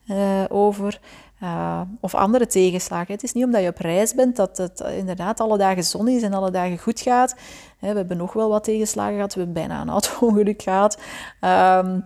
uh, 0.07 0.45
over. 0.49 1.01
Uh, 1.43 1.81
of 2.01 2.15
andere 2.15 2.47
tegenslagen. 2.47 3.15
Het 3.15 3.23
is 3.23 3.33
niet 3.33 3.45
omdat 3.45 3.63
je 3.63 3.69
op 3.69 3.79
reis 3.79 4.15
bent 4.15 4.37
dat 4.37 4.57
het 4.57 4.81
inderdaad 4.81 5.41
alle 5.41 5.59
dagen 5.59 5.85
zon 5.85 6.09
is 6.09 6.23
en 6.23 6.35
alle 6.35 6.51
dagen 6.51 6.79
goed 6.79 7.01
gaat. 7.01 7.35
we 7.79 7.87
hebben 7.87 8.17
nog 8.17 8.33
wel 8.33 8.49
wat 8.49 8.65
tegenslagen 8.65 9.15
gehad. 9.15 9.35
We 9.35 9.41
hebben 9.41 9.63
bijna 9.63 9.81
een 9.81 9.89
auto-ongeluk 9.89 10.63
gehad. 10.63 10.99
Um, 11.41 12.05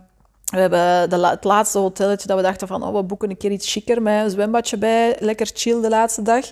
we 0.53 0.59
hebben 0.59 1.11
de 1.11 1.27
het 1.27 1.45
laatste 1.45 1.79
hotelletje 1.79 2.27
dat 2.27 2.37
we 2.37 2.43
dachten 2.43 2.69
van, 2.69 2.83
oh, 2.83 2.95
we 2.95 3.03
boeken 3.03 3.31
een 3.31 3.37
keer 3.37 3.51
iets 3.51 3.73
chiquer 3.73 4.03
met 4.03 4.25
een 4.25 4.31
zwembadje 4.31 4.79
bij. 4.79 5.17
Lekker 5.19 5.51
chill 5.55 5.81
de 5.81 5.89
laatste 5.89 6.23
dag. 6.23 6.45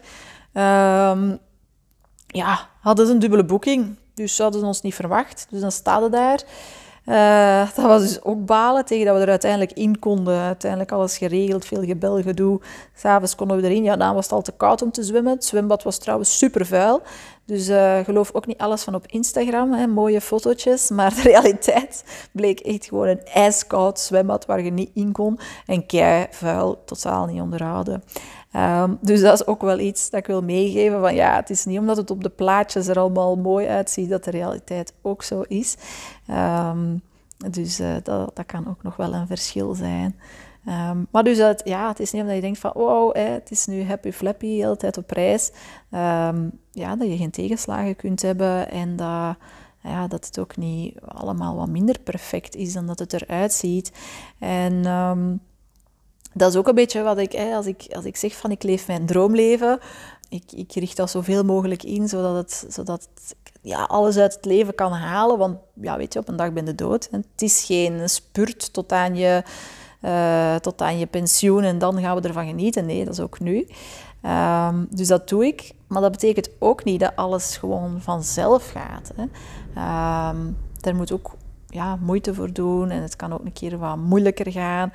Um, 1.12 1.38
ja, 2.26 2.68
hadden 2.80 3.06
ze 3.06 3.12
een 3.12 3.18
dubbele 3.18 3.44
boeking. 3.44 3.96
Dus 4.14 4.38
hadden 4.38 4.60
ze 4.60 4.66
ons 4.66 4.80
niet 4.80 4.94
verwacht. 4.94 5.46
Dus 5.50 5.60
dan 5.60 6.02
we 6.02 6.10
daar. 6.10 6.42
Uh, 7.06 7.74
dat 7.74 7.84
was 7.84 8.02
dus 8.02 8.22
ook 8.22 8.46
balen, 8.46 8.84
tegen 8.84 9.06
dat 9.06 9.16
we 9.16 9.22
er 9.22 9.28
uiteindelijk 9.28 9.72
in 9.72 9.98
konden. 9.98 10.38
Uiteindelijk 10.38 10.92
alles 10.92 11.18
geregeld, 11.18 11.64
veel 11.64 11.84
gebel, 11.84 12.22
gedoe. 12.22 12.60
S'avonds 12.94 13.34
konden 13.34 13.56
we 13.56 13.68
erin. 13.68 13.82
Ja, 13.82 13.96
dan 13.96 14.14
was 14.14 14.24
het 14.24 14.32
al 14.32 14.42
te 14.42 14.52
koud 14.52 14.82
om 14.82 14.90
te 14.90 15.02
zwemmen. 15.02 15.32
Het 15.32 15.44
zwembad 15.44 15.82
was 15.82 15.98
trouwens 15.98 16.38
super 16.38 16.66
vuil. 16.66 17.02
Dus 17.50 17.68
uh, 17.68 17.98
geloof 17.98 18.30
ook 18.32 18.46
niet 18.46 18.58
alles 18.58 18.82
van 18.82 18.94
op 18.94 19.06
Instagram, 19.06 19.72
hè, 19.72 19.86
mooie 19.86 20.20
fotootjes. 20.20 20.90
Maar 21.00 21.14
de 21.14 21.22
realiteit 21.22 22.04
bleek 22.32 22.60
echt 22.60 22.86
gewoon 22.86 23.08
een 23.08 23.24
ijskoud 23.24 23.98
zwembad 23.98 24.46
waar 24.46 24.62
je 24.62 24.70
niet 24.70 24.90
in 24.94 25.12
kon. 25.12 25.38
En 25.66 25.86
kei 25.86 26.26
vuil, 26.30 26.82
totaal 26.84 27.26
niet 27.26 27.40
onderhouden. 27.40 28.02
Um, 28.56 28.98
dus 29.00 29.20
dat 29.20 29.40
is 29.40 29.46
ook 29.46 29.60
wel 29.60 29.78
iets 29.78 30.10
dat 30.10 30.20
ik 30.20 30.26
wil 30.26 30.42
meegeven. 30.42 31.00
Van 31.00 31.14
ja, 31.14 31.36
het 31.36 31.50
is 31.50 31.64
niet 31.64 31.78
omdat 31.78 31.96
het 31.96 32.10
op 32.10 32.22
de 32.22 32.28
plaatjes 32.28 32.86
er 32.86 32.98
allemaal 32.98 33.36
mooi 33.36 33.66
uitziet, 33.66 34.08
dat 34.08 34.24
de 34.24 34.30
realiteit 34.30 34.92
ook 35.02 35.22
zo 35.22 35.40
is. 35.40 35.76
Um, 36.30 37.02
dus 37.50 37.80
uh, 37.80 37.88
dat, 38.02 38.36
dat 38.36 38.46
kan 38.46 38.68
ook 38.68 38.82
nog 38.82 38.96
wel 38.96 39.14
een 39.14 39.26
verschil 39.26 39.74
zijn. 39.74 40.20
Um, 40.68 41.06
maar 41.10 41.24
dus 41.24 41.38
het, 41.38 41.62
ja, 41.64 41.88
het 41.88 42.00
is 42.00 42.12
niet 42.12 42.20
omdat 42.20 42.36
je 42.36 42.42
denkt 42.42 42.58
van 42.58 42.70
wow, 42.74 43.14
hè, 43.14 43.22
het 43.22 43.50
is 43.50 43.66
nu 43.66 43.84
happy 43.84 44.12
flappy, 44.12 44.46
hele 44.46 44.76
tijd 44.76 44.96
op 44.96 45.10
reis. 45.10 45.50
ja, 46.70 46.96
dat 46.96 47.08
je 47.08 47.16
geen 47.16 47.30
tegenslagen 47.30 47.96
kunt 47.96 48.22
hebben 48.22 48.70
en 48.70 48.96
dat, 48.96 49.36
ja, 49.82 50.06
dat 50.08 50.26
het 50.26 50.38
ook 50.38 50.56
niet 50.56 51.00
allemaal 51.00 51.56
wat 51.56 51.68
minder 51.68 51.98
perfect 51.98 52.54
is 52.54 52.72
dan 52.72 52.86
dat 52.86 52.98
het 52.98 53.12
eruit 53.12 53.52
ziet. 53.52 53.92
En 54.38 54.82
dat 56.32 56.50
is 56.50 56.56
ook 56.56 56.68
een 56.68 56.74
beetje 56.74 57.02
wat 57.02 57.18
ik, 57.18 57.32
hè, 57.32 57.54
als 57.54 57.66
ik, 57.66 57.86
als 57.90 58.04
ik 58.04 58.16
zeg 58.16 58.36
van 58.36 58.50
ik 58.50 58.62
leef 58.62 58.86
mijn 58.86 59.06
droomleven, 59.06 59.78
ik, 60.28 60.52
ik 60.52 60.72
richt 60.72 60.96
dat 60.96 61.10
zoveel 61.10 61.44
mogelijk 61.44 61.82
in, 61.82 62.08
zodat, 62.08 62.36
het, 62.36 62.72
zodat 62.72 63.08
ja, 63.62 63.84
alles 63.84 64.16
uit 64.16 64.34
het 64.34 64.44
leven 64.44 64.74
kan 64.74 64.92
halen. 64.92 65.38
Want 65.38 65.56
ja, 65.80 65.96
weet 65.96 66.12
je, 66.12 66.18
op 66.18 66.28
een 66.28 66.36
dag 66.36 66.52
ben 66.52 66.66
je 66.66 66.74
dood. 66.74 67.08
Het 67.10 67.42
is 67.42 67.64
geen 67.64 68.08
spurt 68.08 68.72
tot 68.72 68.92
aan, 68.92 69.16
je, 69.16 69.42
uh, 70.00 70.54
tot 70.54 70.82
aan 70.82 70.98
je 70.98 71.06
pensioen 71.06 71.62
en 71.62 71.78
dan 71.78 72.00
gaan 72.00 72.16
we 72.16 72.28
ervan 72.28 72.46
genieten. 72.46 72.86
Nee, 72.86 73.04
dat 73.04 73.12
is 73.12 73.20
ook 73.20 73.40
nu. 73.40 73.66
Um, 74.26 74.86
dus 74.90 75.08
dat 75.08 75.28
doe 75.28 75.46
ik. 75.46 75.72
Maar 75.86 76.02
dat 76.02 76.10
betekent 76.10 76.50
ook 76.58 76.84
niet 76.84 77.00
dat 77.00 77.16
alles 77.16 77.56
gewoon 77.56 78.00
vanzelf 78.00 78.70
gaat. 78.70 79.12
Hè. 79.16 79.22
Um, 80.30 80.56
er 80.80 80.94
moet 80.94 81.12
ook 81.12 81.30
ja, 81.66 81.96
moeite 81.96 82.34
voor 82.34 82.52
doen 82.52 82.90
en 82.90 83.02
het 83.02 83.16
kan 83.16 83.32
ook 83.32 83.44
een 83.44 83.52
keer 83.52 83.78
wat 83.78 83.96
moeilijker 83.96 84.52
gaan. 84.52 84.92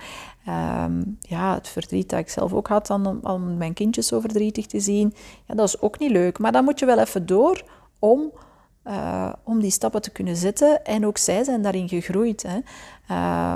Um, 0.84 1.18
ja, 1.22 1.54
het 1.54 1.68
verdriet 1.68 2.10
dat 2.10 2.20
ik 2.20 2.30
zelf 2.30 2.54
ook 2.54 2.68
had 2.68 2.90
om, 2.90 3.20
om 3.24 3.58
mijn 3.58 3.74
kindjes 3.74 4.08
zo 4.08 4.20
verdrietig 4.20 4.66
te 4.66 4.80
zien, 4.80 5.14
ja, 5.46 5.56
dat 5.56 5.68
is 5.68 5.82
ook 5.82 6.00
niet 6.00 6.12
leuk. 6.12 6.40
Maar 6.40 6.52
dan 6.52 6.64
moet 6.64 6.80
je 6.80 6.86
wel 6.86 7.00
even 7.00 7.26
door 7.26 7.64
om, 8.00 8.32
uh, 8.88 9.34
om 9.44 9.60
die 9.60 9.72
stappen 9.72 10.02
te 10.02 10.12
kunnen 10.12 10.36
zetten. 10.36 10.86
En 10.86 11.06
ook 11.06 11.18
zij 11.18 11.44
zijn 11.44 11.62
daarin 11.62 11.90
gegroeid. 11.90 12.46
Hè. 12.48 12.58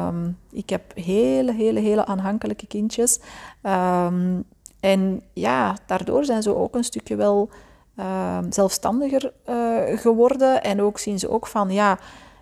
Um, 0.08 0.38
ik 0.52 0.70
heb 0.70 0.82
hele, 0.96 1.54
hele, 1.54 1.80
hele 1.80 2.06
aanhankelijke 2.06 2.68
kindjes. 2.68 3.20
Um, 3.64 4.44
en 4.80 5.22
ja, 5.34 5.78
daardoor 5.86 6.26
zijn 6.26 6.42
ze 6.42 6.56
ook 6.56 6.76
een 6.76 6.84
stukje 6.84 7.16
wel 7.16 7.50
zelfstandiger 8.50 9.34
uh, 9.50 10.00
geworden. 10.00 10.64
En 10.64 10.82
ook 10.82 11.00
zien 11.00 11.20
ze 11.20 11.30
ook 11.30 11.48
van, 11.48 11.72
ja 11.72 12.00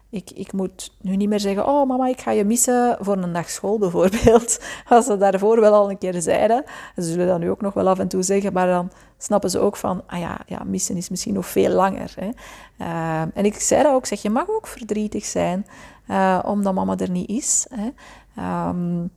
ik, 0.10 0.32
ik 0.32 0.54
moet 0.54 0.92
nu 1.02 1.16
niet 1.16 1.30
meer 1.30 1.40
zeggen, 1.40 1.68
oh 1.68 1.88
mama, 1.88 2.08
ik 2.08 2.22
ga 2.22 2.32
je 2.32 2.46
missen 2.46 2.98
voor 3.00 3.18
een 3.18 3.34
dag 3.34 3.50
school 3.50 3.78
bijvoorbeeld. 3.88 4.60
Als 4.88 5.06
ze 5.06 5.18
daarvoor 5.18 5.60
wel 5.60 5.74
al 5.74 5.90
een 5.90 5.98
keer 5.98 6.22
zeiden. 6.22 6.64
Ze 6.96 7.02
zullen 7.02 7.28
dat 7.28 7.40
nu 7.40 7.50
ook 7.50 7.62
nog 7.62 7.74
wel 7.74 7.88
af 7.88 8.00
en 8.00 8.08
toe 8.08 8.24
zeggen, 8.24 8.54
maar 8.54 8.68
dan 8.68 8.92
snappen 9.18 9.50
ze 9.50 9.60
ook 9.60 9.78
van, 9.78 10.04
ah 10.08 10.20
ja, 10.20 10.40
ja 10.46 10.64
missen 10.64 10.98
is 10.98 11.10
misschien 11.10 11.34
nog 11.34 11.48
veel 11.48 11.70
langer. 11.70 12.14
Hè. 12.16 12.30
Uh, 12.82 13.22
en 13.34 13.46
ik 13.46 13.60
zei 13.60 13.84
dat 13.84 13.94
ook, 13.94 14.06
zeg, 14.06 14.22
je 14.22 14.30
mag 14.30 14.50
ook 14.50 14.68
verdrietig 14.68 15.26
zijn, 15.26 15.66
uh, 16.10 16.40
omdat 16.46 16.74
mama 16.74 16.98
er 16.98 17.10
niet 17.10 17.30
is. 17.30 17.68
Hè. 17.70 17.90
Um, 18.70 19.10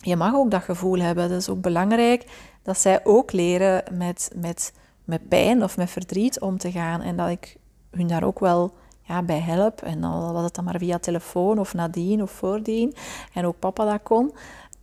je 0.00 0.16
mag 0.16 0.34
ook 0.34 0.50
dat 0.50 0.62
gevoel 0.62 0.98
hebben. 0.98 1.28
Dat 1.28 1.40
is 1.40 1.48
ook 1.48 1.60
belangrijk 1.60 2.26
dat 2.62 2.78
zij 2.78 3.00
ook 3.04 3.32
leren 3.32 3.82
met, 3.92 4.30
met, 4.34 4.72
met 5.04 5.28
pijn 5.28 5.62
of 5.62 5.76
met 5.76 5.90
verdriet 5.90 6.40
om 6.40 6.58
te 6.58 6.70
gaan. 6.70 7.00
En 7.00 7.16
dat 7.16 7.28
ik 7.28 7.56
hun 7.90 8.06
daar 8.06 8.24
ook 8.24 8.40
wel 8.40 8.74
ja, 9.06 9.22
bij 9.22 9.40
help. 9.40 9.82
En 9.82 10.00
dan 10.00 10.32
was 10.32 10.44
het 10.44 10.54
dan 10.54 10.64
maar 10.64 10.78
via 10.78 10.98
telefoon 10.98 11.58
of 11.58 11.74
nadien 11.74 12.22
of 12.22 12.30
voordien. 12.30 12.94
En 13.32 13.46
ook 13.46 13.58
papa 13.58 13.84
dat 13.84 14.02
kon. 14.02 14.32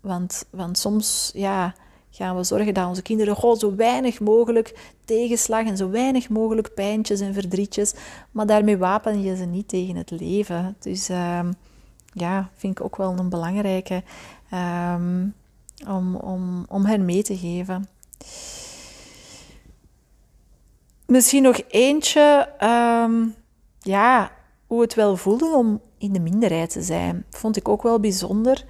Want, 0.02 0.46
want 0.50 0.78
soms 0.78 1.32
ja, 1.34 1.74
gaan 2.12 2.36
we 2.36 2.44
zorgen 2.44 2.74
dat 2.74 2.88
onze 2.88 3.02
kinderen 3.02 3.36
goh, 3.36 3.58
zo 3.58 3.76
weinig 3.76 4.20
mogelijk 4.20 4.94
tegenslag 5.06 5.66
en 5.66 5.78
zo 5.78 5.90
weinig 5.90 6.30
mogelijk 6.30 6.74
pijntjes 6.74 7.20
en 7.20 7.34
verdrietjes. 7.34 7.94
Maar 8.32 8.46
daarmee 8.46 8.78
wapen 8.78 9.22
je 9.22 9.36
ze 9.36 9.46
niet 9.46 9.68
tegen 9.68 9.96
het 9.96 10.12
leven. 10.12 10.76
Dus 10.80 11.10
ehm, 11.10 11.52
ja, 12.14 12.50
vind 12.56 12.80
ik 12.80 12.86
ook 12.86 12.96
wel 12.96 13.18
een 13.18 13.30
belangrijke 13.30 14.04
ehm, 14.50 15.28
om, 15.88 16.16
om, 16.16 16.66
om 16.68 16.86
hen 16.86 17.06
mee 17.06 17.24
te 17.24 17.38
geven. 17.38 17.88
Misschien 21.06 21.44
nog 21.44 21.62
eentje. 21.68 22.50
Ehm, 22.58 23.24
ja, 23.82 24.32
hoe 24.68 24.82
het 24.82 24.94
wel 24.94 25.18
voelde 25.18 25.56
om 25.56 25.82
in 25.98 26.14
de 26.14 26.20
minderheid 26.20 26.70
te 26.70 26.82
zijn. 26.82 27.26
Vond 27.30 27.58
ik 27.58 27.68
ook 27.70 27.84
wel 27.84 28.00
bijzonder. 28.00 28.66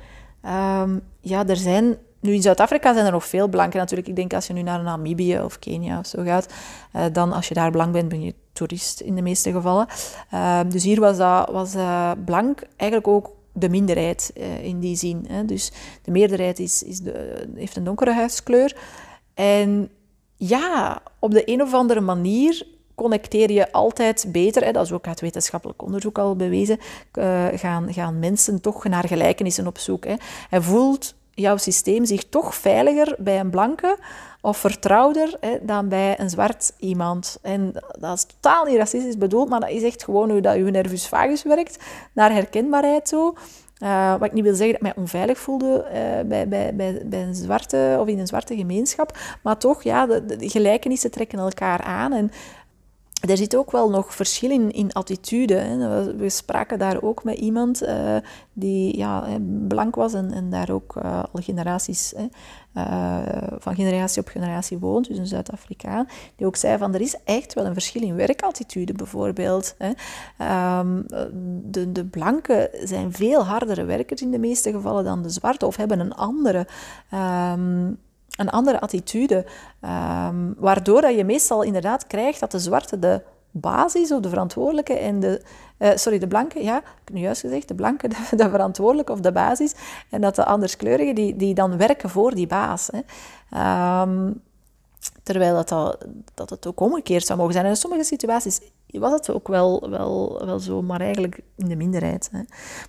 ja, 1.21 1.47
er 1.47 1.55
zijn 1.55 1.97
nu 2.21 2.33
in 2.33 2.41
Zuid-Afrika 2.41 2.93
zijn 2.93 3.05
er 3.05 3.11
nog 3.11 3.25
veel 3.25 3.47
blanken 3.47 3.79
natuurlijk. 3.79 4.09
Ik 4.09 4.15
denk 4.15 4.33
als 4.33 4.47
je 4.47 4.53
nu 4.53 4.61
naar 4.61 4.83
Namibië 4.83 5.39
of 5.39 5.59
Kenia 5.59 5.99
of 5.99 6.05
zo 6.05 6.23
gaat, 6.23 6.53
uh, 6.95 7.05
dan 7.11 7.33
als 7.33 7.47
je 7.47 7.53
daar 7.53 7.71
blank 7.71 7.91
bent, 7.91 8.09
ben 8.09 8.21
je 8.21 8.35
toerist 8.53 8.99
in 8.99 9.15
de 9.15 9.21
meeste 9.21 9.51
gevallen. 9.51 9.87
Uh, 10.33 10.59
dus 10.67 10.83
hier 10.83 10.99
was, 10.99 11.17
dat, 11.17 11.49
was 11.49 11.75
uh, 11.75 12.11
blank 12.25 12.61
eigenlijk 12.75 13.11
ook 13.11 13.35
de 13.53 13.69
minderheid 13.69 14.33
in 14.61 14.79
die 14.79 14.95
zin. 14.95 15.25
Hè. 15.27 15.45
Dus 15.45 15.71
de 16.01 16.11
meerderheid 16.11 16.59
is, 16.59 16.83
is 16.83 16.99
de, 16.99 17.47
heeft 17.55 17.75
een 17.75 17.83
donkere 17.83 18.13
huidskleur. 18.13 18.77
En 19.33 19.89
ja, 20.35 21.01
op 21.19 21.31
de 21.31 21.49
een 21.51 21.61
of 21.61 21.73
andere 21.73 22.01
manier 22.01 22.67
connecteer 22.95 23.51
je 23.51 23.71
altijd 23.71 24.25
beter, 24.27 24.63
hè, 24.63 24.71
dat 24.71 24.85
is 24.85 24.91
ook 24.91 25.07
uit 25.07 25.21
wetenschappelijk 25.21 25.81
onderzoek 25.81 26.17
al 26.17 26.35
bewezen, 26.35 26.79
gaan, 27.55 27.93
gaan 27.93 28.19
mensen 28.19 28.61
toch 28.61 28.83
naar 28.83 29.07
gelijkenissen 29.07 29.67
op 29.67 29.77
zoek. 29.77 30.05
Hè. 30.05 30.15
Hij 30.49 30.61
voelt 30.61 31.13
jouw 31.33 31.57
systeem 31.57 32.05
zich 32.05 32.23
toch 32.29 32.55
veiliger 32.55 33.15
bij 33.17 33.39
een 33.39 33.49
blanke 33.49 33.97
of 34.41 34.57
vertrouwder 34.57 35.37
hè, 35.39 35.57
dan 35.61 35.89
bij 35.89 36.19
een 36.19 36.29
zwart 36.29 36.73
iemand. 36.79 37.39
En 37.41 37.73
dat 37.99 38.17
is 38.17 38.23
totaal 38.23 38.65
niet 38.65 38.77
racistisch 38.77 39.17
bedoeld, 39.17 39.49
maar 39.49 39.59
dat 39.59 39.69
is 39.69 39.83
echt 39.83 40.03
gewoon 40.03 40.29
hoe 40.29 40.41
dat 40.41 40.55
je 40.55 40.63
nervus 40.63 41.07
vagus 41.07 41.43
werkt, 41.43 41.83
naar 42.13 42.31
herkenbaarheid 42.31 43.07
zo. 43.07 43.33
Uh, 43.83 44.11
wat 44.11 44.27
ik 44.27 44.33
niet 44.33 44.43
wil 44.43 44.55
zeggen 44.55 44.73
dat 44.73 44.81
ik 44.87 44.95
mij 44.95 45.03
onveilig 45.03 45.37
voelde 45.37 45.85
uh, 45.85 46.27
bij, 46.27 46.47
bij, 46.47 46.75
bij, 46.75 47.01
bij 47.05 47.23
een 47.23 47.35
zwarte 47.35 47.97
of 47.99 48.07
in 48.07 48.19
een 48.19 48.27
zwarte 48.27 48.55
gemeenschap, 48.55 49.17
maar 49.43 49.57
toch, 49.57 49.83
ja, 49.83 50.05
de, 50.05 50.35
de 50.35 50.49
gelijkenissen 50.49 51.11
trekken 51.11 51.39
elkaar 51.39 51.81
aan. 51.81 52.13
En 52.13 52.31
er 53.21 53.37
zit 53.37 53.55
ook 53.55 53.71
wel 53.71 53.89
nog 53.89 54.15
verschil 54.15 54.51
in, 54.51 54.71
in 54.71 54.91
attitude. 54.91 55.53
Hè. 55.53 56.15
We 56.15 56.29
spraken 56.29 56.79
daar 56.79 57.01
ook 57.01 57.23
met 57.23 57.37
iemand 57.37 57.83
uh, 57.83 58.15
die 58.53 58.97
ja, 58.97 59.39
blank 59.67 59.95
was 59.95 60.13
en, 60.13 60.31
en 60.31 60.49
daar 60.49 60.69
ook 60.69 60.95
uh, 60.95 61.23
al 61.31 61.41
generaties, 61.41 62.13
hè, 62.15 62.27
uh, 62.81 63.57
van 63.57 63.75
generatie 63.75 64.21
op 64.21 64.27
generatie 64.27 64.77
woont, 64.77 65.07
dus 65.07 65.17
een 65.17 65.27
Zuid-Afrikaan, 65.27 66.07
die 66.35 66.47
ook 66.47 66.55
zei 66.55 66.77
van 66.77 66.93
er 66.93 67.01
is 67.01 67.17
echt 67.23 67.53
wel 67.53 67.65
een 67.65 67.73
verschil 67.73 68.01
in 68.01 68.15
werkattitude 68.15 68.93
bijvoorbeeld. 68.93 69.75
Hè. 69.77 69.89
Um, 70.79 71.05
de, 71.71 71.91
de 71.91 72.05
blanken 72.05 72.69
zijn 72.83 73.11
veel 73.11 73.45
hardere 73.45 73.83
werkers 73.83 74.21
in 74.21 74.31
de 74.31 74.39
meeste 74.39 74.71
gevallen 74.71 75.03
dan 75.03 75.21
de 75.21 75.29
zwarte 75.29 75.65
of 75.65 75.75
hebben 75.75 75.99
een 75.99 76.13
andere... 76.13 76.67
Um, 77.13 77.97
een 78.37 78.49
andere 78.49 78.79
attitude. 78.79 79.45
Um, 79.81 80.55
waardoor 80.57 81.01
dat 81.01 81.15
je 81.15 81.23
meestal 81.23 81.61
inderdaad 81.61 82.07
krijgt 82.07 82.39
dat 82.39 82.51
de 82.51 82.59
zwarte 82.59 82.99
de 82.99 83.21
basis 83.51 84.11
of 84.11 84.19
de 84.19 84.29
verantwoordelijke 84.29 84.93
en 84.93 85.19
de, 85.19 85.41
uh, 85.79 85.89
sorry, 85.95 86.19
de 86.19 86.27
blanke, 86.27 86.63
ja, 86.63 86.77
ik 86.77 86.83
heb 87.05 87.15
nu 87.15 87.21
juist 87.21 87.41
gezegd, 87.41 87.67
de 87.67 87.75
blanke, 87.75 88.07
de, 88.29 88.35
de, 88.35 88.49
verantwoordelijke 88.49 89.11
of 89.11 89.19
de 89.19 89.31
basis, 89.31 89.75
en 90.09 90.21
dat 90.21 90.35
de 90.35 90.45
anderskleurigen 90.45 91.15
die, 91.15 91.35
die 91.35 91.53
dan 91.53 91.77
werken 91.77 92.09
voor 92.09 92.35
die 92.35 92.47
baas. 92.47 92.89
Hè. 92.91 94.01
Um, 94.01 94.41
terwijl 95.23 95.55
dat, 95.55 95.69
dat, 95.69 96.05
dat 96.33 96.49
het 96.49 96.67
ook 96.67 96.79
omgekeerd 96.79 97.25
zou 97.25 97.39
mogen 97.39 97.53
zijn. 97.53 97.65
In 97.65 97.75
sommige 97.75 98.03
situaties 98.03 98.59
was 98.87 99.11
het 99.11 99.31
ook 99.31 99.47
wel, 99.47 99.89
wel, 99.89 100.41
wel 100.45 100.59
zo, 100.59 100.81
maar 100.81 101.01
eigenlijk 101.01 101.39
in 101.57 101.67
de 101.67 101.75
minderheid. 101.75 102.29
Hè. 102.31 102.37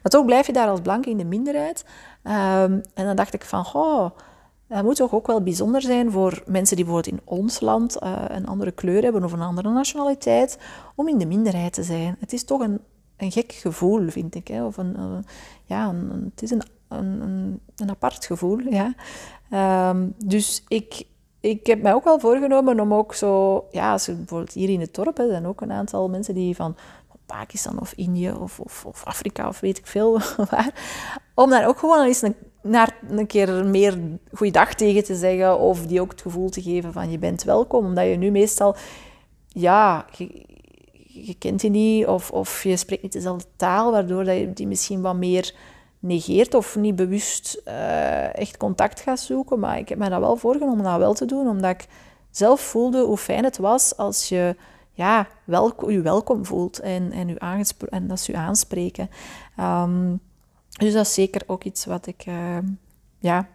Maar 0.03 0.11
toch 0.11 0.25
blijf 0.25 0.47
je 0.47 0.53
daar 0.53 0.69
als 0.69 0.81
blanke 0.81 1.11
in 1.11 1.19
de 1.19 1.25
minderheid. 1.25 1.85
Um, 2.25 2.83
en 2.95 3.05
dan 3.05 3.17
dacht 3.17 3.35
ik 3.35 3.45
van, 3.45 3.67
oh, 3.73 4.11
het 4.77 4.85
moet 4.85 4.97
toch 4.97 5.15
ook 5.15 5.27
wel 5.27 5.43
bijzonder 5.43 5.83
zijn 5.83 6.11
voor 6.11 6.43
mensen 6.47 6.77
die 6.77 6.85
bijvoorbeeld 6.85 7.15
in 7.15 7.21
ons 7.25 7.61
land 7.61 8.03
uh, 8.03 8.25
een 8.29 8.47
andere 8.47 8.71
kleur 8.71 9.03
hebben 9.03 9.25
of 9.25 9.33
een 9.33 9.41
andere 9.41 9.71
nationaliteit, 9.71 10.59
om 10.95 11.09
in 11.09 11.19
de 11.19 11.27
minderheid 11.27 11.73
te 11.73 11.83
zijn. 11.83 12.17
Het 12.21 12.33
is 12.33 12.45
toch 12.45 12.61
een, 12.61 12.81
een 13.17 13.33
gek 13.33 13.53
gevoel, 13.53 14.09
vind 14.09 14.35
ik. 14.35 14.49
Hè? 14.49 14.65
Of 14.65 14.77
een, 14.77 14.97
uh, 14.99 15.19
ja, 15.65 15.95
het 16.25 16.43
is 16.43 16.51
een, 16.51 16.63
een, 16.89 17.61
apart 17.91 18.27
gevoel. 18.27 18.59
Ja. 18.59 18.95
Um, 19.91 20.15
dus 20.25 20.65
ik, 20.69 21.05
ik 21.41 21.67
heb 21.67 21.83
mij 21.83 21.95
ook 21.95 22.05
wel 22.05 22.21
voorgenomen 22.21 22.81
om 22.81 22.95
ook 22.95 23.15
zo, 23.15 23.65
ja, 23.71 23.93
als 23.93 24.07
bijvoorbeeld 24.07 24.53
hier 24.53 24.69
in 24.69 24.81
het 24.81 24.95
dorp, 24.95 25.17
zijn 25.29 25.47
ook 25.47 25.61
een 25.61 25.73
aantal 25.73 26.09
mensen 26.09 26.35
die 26.35 26.57
van 26.57 26.77
Pakistan 27.27 27.81
of 27.81 27.93
Indië 27.93 28.33
of, 28.33 28.61
of, 28.61 28.85
of 28.87 29.05
Afrika 29.05 29.49
of 29.49 29.61
weet 29.61 29.79
ik 29.79 29.87
veel 29.87 30.21
waar, 30.51 30.75
om 31.35 31.51
daar 31.51 31.69
ook 31.69 31.79
gewoon 31.79 32.05
eens 32.05 32.23
een 32.23 32.35
naar 32.63 32.97
een 33.09 33.27
keer 33.27 33.67
meer 33.67 33.99
goeiedag 34.33 34.75
tegen 34.75 35.05
te 35.05 35.15
zeggen 35.15 35.59
of 35.59 35.87
die 35.87 36.01
ook 36.01 36.11
het 36.11 36.23
gevoel 36.23 36.49
te 36.49 36.63
geven 36.63 36.93
van 36.93 37.11
je 37.11 37.19
bent 37.19 37.43
welkom. 37.43 37.85
Omdat 37.85 38.07
je 38.07 38.17
nu 38.17 38.31
meestal, 38.31 38.77
ja, 39.49 40.07
je, 40.17 40.47
je 41.07 41.35
kent 41.35 41.61
die 41.61 41.71
niet 41.71 42.07
of, 42.07 42.31
of 42.31 42.63
je 42.63 42.77
spreekt 42.77 43.03
niet 43.03 43.13
dezelfde 43.13 43.49
taal, 43.57 43.91
waardoor 43.91 44.25
je 44.25 44.53
die 44.53 44.67
misschien 44.67 45.01
wat 45.01 45.17
meer 45.17 45.55
negeert 45.99 46.55
of 46.55 46.77
niet 46.77 46.97
bewust 46.97 47.63
uh, 47.69 48.39
echt 48.39 48.57
contact 48.57 49.01
gaat 49.01 49.21
zoeken. 49.21 49.59
Maar 49.59 49.79
ik 49.79 49.89
heb 49.89 49.99
me 49.99 50.09
dat 50.09 50.21
wel 50.21 50.37
voorgenomen 50.37 50.79
om 50.79 50.83
dat 50.83 50.99
wel 50.99 51.15
te 51.15 51.25
doen, 51.25 51.49
omdat 51.49 51.71
ik 51.71 51.87
zelf 52.31 52.61
voelde 52.61 53.03
hoe 53.03 53.17
fijn 53.17 53.45
het 53.45 53.59
was 53.59 53.97
als 53.97 54.29
je 54.29 54.57
ja, 54.93 55.29
wel, 55.45 55.91
je 55.91 56.01
welkom 56.01 56.45
voelt 56.45 56.81
en, 56.81 57.13
en, 57.13 57.29
u 57.29 57.37
en 57.89 58.07
dat 58.07 58.21
ze 58.21 58.33
je 58.33 58.39
aanspreken. 58.39 59.11
Um, 59.61 60.21
dus 60.79 60.93
dat 60.93 61.07
is 61.07 61.15
zeker 61.15 61.43
ook 61.47 61.65
iets 61.65 61.85
wat 61.85 62.07
ik 62.07 62.27
uh, 62.27 62.59
ja, 63.19 63.49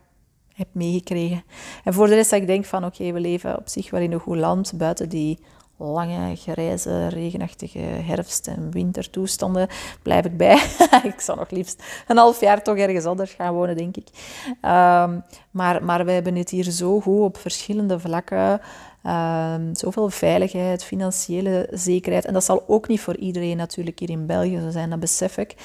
heb 0.53 0.67
meegekregen. 0.71 1.43
En 1.83 1.93
voor 1.93 2.07
de 2.07 2.15
rest 2.15 2.29
dat 2.29 2.41
ik 2.41 2.47
denk 2.47 2.65
van 2.65 2.85
oké, 2.85 3.11
we 3.11 3.19
leven 3.19 3.57
op 3.57 3.67
zich 3.67 3.89
wel 3.89 4.01
in 4.01 4.11
een 4.11 4.19
goed 4.19 4.37
land, 4.37 4.73
buiten 4.75 5.09
die 5.09 5.39
lange, 5.77 6.35
grijze, 6.35 7.07
regenachtige 7.07 7.79
herfst- 7.79 8.47
en 8.47 8.71
wintertoestanden 8.71 9.67
blijf 10.01 10.25
ik 10.25 10.37
bij. 10.37 10.53
ik 11.13 11.19
zou 11.19 11.37
nog 11.37 11.49
liefst 11.49 11.83
een 12.07 12.17
half 12.17 12.39
jaar 12.39 12.63
toch 12.63 12.77
ergens 12.77 13.05
anders 13.05 13.33
gaan 13.33 13.53
wonen, 13.53 13.77
denk 13.77 13.97
ik. 13.97 14.07
Um, 14.47 15.23
maar, 15.51 15.83
maar 15.83 16.05
we 16.05 16.11
hebben 16.11 16.35
het 16.35 16.49
hier 16.49 16.71
zo 16.71 16.99
goed 16.99 17.19
op 17.19 17.37
verschillende 17.37 17.99
vlakken. 17.99 18.61
Um, 19.03 19.75
zoveel 19.75 20.09
veiligheid, 20.09 20.83
financiële 20.83 21.67
zekerheid. 21.71 22.25
En 22.25 22.33
dat 22.33 22.43
zal 22.43 22.63
ook 22.67 22.87
niet 22.87 23.01
voor 23.01 23.15
iedereen 23.15 23.57
natuurlijk 23.57 23.99
hier 23.99 24.09
in 24.09 24.25
België 24.25 24.59
zo 24.59 24.69
zijn, 24.69 24.89
dat 24.89 24.99
besef 24.99 25.37
ik. 25.37 25.55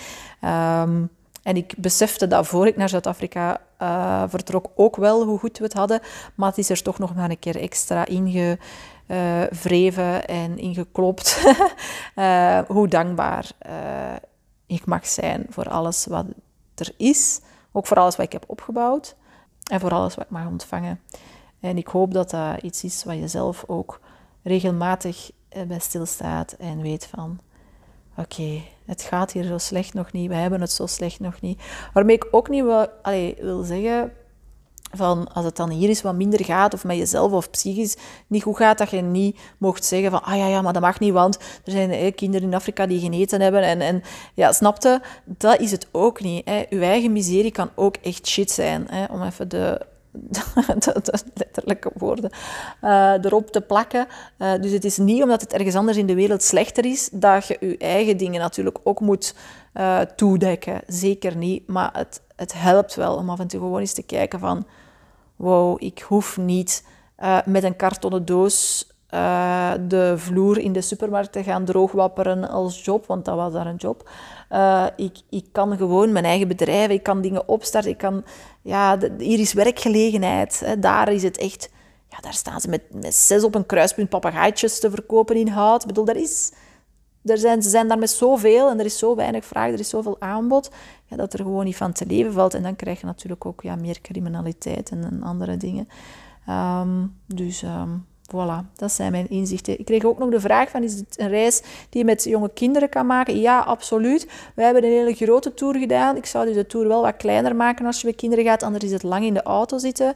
Um, 0.45 1.11
en 1.43 1.57
ik 1.57 1.75
besefte 1.77 2.27
dat 2.27 2.47
voor 2.47 2.67
ik 2.67 2.77
naar 2.77 2.89
Zuid-Afrika 2.89 3.61
uh, 3.83 4.23
vertrok 4.29 4.71
ook 4.75 4.97
wel 4.97 5.25
hoe 5.25 5.39
goed 5.39 5.59
we 5.59 5.65
het 5.65 5.73
hadden. 5.73 6.01
Maar 6.35 6.49
het 6.49 6.59
is 6.59 6.71
er 6.71 6.83
toch 6.83 6.99
nog 6.99 7.15
maar 7.15 7.31
een 7.31 7.39
keer 7.39 7.61
extra 7.61 8.07
ingevreven 8.07 8.59
uh, 9.13 10.31
en 10.31 10.59
ingeklopt. 10.59 11.43
uh, 12.17 12.59
hoe 12.77 12.89
dankbaar 12.89 13.51
uh, 13.67 14.17
ik 14.67 14.87
mag 14.87 15.07
zijn 15.07 15.47
voor 15.49 15.69
alles 15.69 16.07
wat 16.07 16.27
er 16.75 16.95
is. 16.97 17.41
Ook 17.73 17.87
voor 17.87 17.97
alles 17.97 18.17
wat 18.17 18.27
ik 18.27 18.33
heb 18.33 18.45
opgebouwd. 18.47 19.17
En 19.71 19.81
voor 19.81 19.91
alles 19.91 20.15
wat 20.15 20.25
ik 20.25 20.31
mag 20.31 20.47
ontvangen. 20.47 21.01
En 21.61 21.77
ik 21.77 21.87
hoop 21.87 22.13
dat 22.13 22.31
dat 22.31 22.63
iets 22.63 22.85
is 22.85 23.05
wat 23.05 23.17
je 23.17 23.29
zelf 23.29 23.65
ook 23.67 24.01
regelmatig 24.43 25.31
bij 25.67 25.79
stilstaat 25.79 26.53
en 26.53 26.83
weet 26.83 27.07
van 27.07 27.41
oké, 28.17 28.63
het 28.87 29.03
gaat 29.03 29.33
hier 29.33 29.45
zo 29.45 29.59
slecht 29.59 29.95
nog 29.95 30.13
niet, 30.13 30.29
we 30.29 30.35
hebben 30.35 30.61
het 30.61 30.73
zo 30.73 30.87
slecht 30.87 31.21
nog 31.21 31.41
niet. 31.41 31.63
Waarmee 31.93 32.17
ik 32.17 32.29
ook 32.31 32.49
niet 32.49 32.65
wil, 32.65 32.87
wil 33.39 33.63
zeggen 33.63 34.13
van 34.93 35.33
als 35.33 35.45
het 35.45 35.57
dan 35.57 35.71
hier 35.71 35.89
is 35.89 36.03
wat 36.03 36.15
minder 36.15 36.45
gaat 36.45 36.75
of 36.75 36.85
met 36.85 36.97
jezelf 36.97 37.33
of 37.33 37.51
psychisch 37.51 37.97
niet 38.27 38.43
goed 38.43 38.57
gaat, 38.57 38.79
dat 38.79 38.91
je 38.91 39.01
niet 39.01 39.39
mocht 39.59 39.85
zeggen 39.85 40.11
van 40.11 40.23
ah 40.23 40.37
ja, 40.37 40.47
ja, 40.47 40.63
maar 40.63 40.73
dat 40.73 40.83
mag 40.83 41.01
niet, 41.01 41.13
want 41.13 41.39
er 41.65 41.73
zijn 41.73 42.15
kinderen 42.15 42.49
in 42.49 42.55
Afrika 42.55 42.87
die 42.87 43.01
geen 43.01 43.13
eten 43.13 43.41
hebben 43.41 43.63
en, 43.63 43.81
en 43.81 44.03
ja, 44.35 44.53
snapte? 44.53 45.01
Dat 45.25 45.61
is 45.61 45.71
het 45.71 45.87
ook 45.91 46.21
niet. 46.21 46.49
Hè. 46.49 46.63
Uw 46.71 46.81
eigen 46.81 47.13
miserie 47.13 47.53
kan 47.53 47.71
ook 47.75 47.97
echt 47.97 48.27
shit 48.27 48.51
zijn, 48.51 48.87
hè, 48.91 49.05
om 49.05 49.23
even 49.23 49.49
de 49.49 49.81
letterlijke 51.35 51.91
woorden, 51.95 52.31
uh, 52.83 53.25
erop 53.25 53.51
te 53.51 53.61
plakken. 53.61 54.07
Uh, 54.39 54.53
dus 54.61 54.71
het 54.71 54.85
is 54.85 54.99
niet 54.99 55.23
omdat 55.23 55.41
het 55.41 55.53
ergens 55.53 55.75
anders 55.75 55.97
in 55.97 56.07
de 56.07 56.15
wereld 56.15 56.43
slechter 56.43 56.85
is, 56.85 57.09
dat 57.13 57.47
je 57.47 57.57
je 57.61 57.77
eigen 57.79 58.17
dingen 58.17 58.41
natuurlijk 58.41 58.79
ook 58.85 59.01
moet 59.01 59.35
uh, 59.75 60.01
toedekken. 60.01 60.81
Zeker 60.87 61.37
niet. 61.37 61.69
Maar 61.69 61.91
het, 61.93 62.21
het 62.37 62.53
helpt 62.53 62.95
wel 62.95 63.17
om 63.17 63.31
af 63.31 63.41
en 63.41 63.47
toe 63.47 63.61
gewoon 63.61 63.81
eens 63.81 63.93
te 63.93 64.03
kijken 64.03 64.39
van... 64.39 64.67
Wow, 65.43 65.77
ik 65.83 66.01
hoef 66.01 66.37
niet 66.37 66.85
met 67.45 67.63
een 67.63 67.77
kartonnen 67.77 68.25
doos 68.25 68.87
eh, 69.13 69.73
de 69.89 70.15
vloer 70.17 70.59
in 70.59 70.73
de 70.73 70.81
supermarkt 70.81 71.33
te 71.33 71.43
gaan 71.43 71.65
droogwapperen 71.65 72.49
als 72.49 72.85
job, 72.85 73.07
want 73.07 73.25
dat 73.25 73.37
was 73.37 73.53
daar 73.53 73.67
een 73.67 73.77
job. 73.77 74.11
Uh, 74.51 74.87
ik, 74.97 75.19
ik 75.31 75.45
kan 75.53 75.77
gewoon 75.77 76.13
mijn 76.13 76.25
eigen 76.25 76.49
bedrijf, 76.49 76.89
ik 76.91 77.03
kan 77.03 77.21
dingen 77.21 77.49
opstarten, 77.49 77.91
ik 77.91 77.99
kan, 77.99 78.25
ja, 78.63 78.99
hier 79.19 79.39
is 79.39 79.53
werkgelegenheid. 79.53 80.61
Hè. 80.65 80.79
Daar 80.79 81.13
is 81.13 81.23
het 81.23 81.39
echt, 81.39 81.71
ja, 82.09 82.17
daar 82.21 82.33
staan 82.33 82.61
ze 82.61 82.69
met, 82.69 82.83
met 82.91 83.15
zes 83.15 83.45
op 83.45 83.55
een 83.55 83.67
kruispunt 83.67 84.09
papegaaitjes 84.09 84.81
te 84.81 84.91
verkopen 84.91 85.37
in 85.37 85.49
hout. 85.49 85.83
Ik 85.83 85.89
bedoel, 85.89 86.05
daar 86.05 86.17
is, 86.17 86.53
er 87.25 87.39
zijn, 87.39 87.63
ze 87.63 87.69
zijn 87.69 87.89
daar 87.89 87.99
met 87.99 88.11
zoveel 88.11 88.71
en 88.71 88.79
er 88.79 88.85
is 88.85 88.99
zo 88.99 89.15
weinig 89.15 89.45
vraag, 89.45 89.73
er 89.73 89.79
is 89.79 89.89
zoveel 89.89 90.17
aanbod, 90.21 90.71
ja, 91.05 91.17
dat 91.17 91.33
er 91.33 91.39
gewoon 91.39 91.65
niet 91.65 91.77
van 91.77 91.93
te 91.93 92.07
leven 92.07 92.33
valt. 92.33 92.55
En 92.55 92.63
dan 92.63 92.77
krijg 92.77 93.01
je 93.01 93.07
natuurlijk 93.07 93.47
ook 93.47 93.63
ja, 93.63 93.77
meer 93.77 94.01
criminaliteit 94.01 94.91
en, 94.91 95.23
andere 95.23 95.57
dingen. 95.57 95.89
Um, 96.49 97.17
dus 97.27 97.63
um, 97.63 98.07
Voilà, 98.33 98.77
dat 98.77 98.93
zijn 98.93 99.13
mijn 99.13 99.29
inzichten. 99.29 99.79
Ik 99.79 99.85
kreeg 99.85 100.05
ook 100.05 100.19
nog 100.19 100.31
de 100.31 100.41
vraag 100.41 100.71
van, 100.71 100.83
is 100.83 100.95
het 100.95 101.19
een 101.19 101.29
reis 101.29 101.61
die 101.61 102.01
je 102.01 102.05
met 102.05 102.25
jonge 102.25 102.51
kinderen 102.55 102.89
kan 102.89 103.07
maken? 103.07 103.41
Ja, 103.41 103.61
absoluut. 103.61 104.29
Wij 104.55 104.65
hebben 104.65 104.85
een 104.85 104.91
hele 104.91 105.15
grote 105.15 105.55
tour 105.55 105.79
gedaan. 105.79 106.17
Ik 106.17 106.27
zou 106.27 106.47
dus 106.47 106.55
de 106.55 106.67
tour 106.67 106.89
wel 106.89 107.03
wat 107.03 107.17
kleiner 107.17 107.57
maken 107.57 107.87
als 107.87 108.01
je 108.01 108.07
met 108.07 108.17
kinderen 108.17 108.45
gaat, 108.45 108.63
anders 108.63 108.85
is 108.85 108.93
het 108.93 109.03
lang 109.03 109.25
in 109.25 109.35
de 109.35 109.43
auto 109.43 109.79
zitten. 109.79 110.15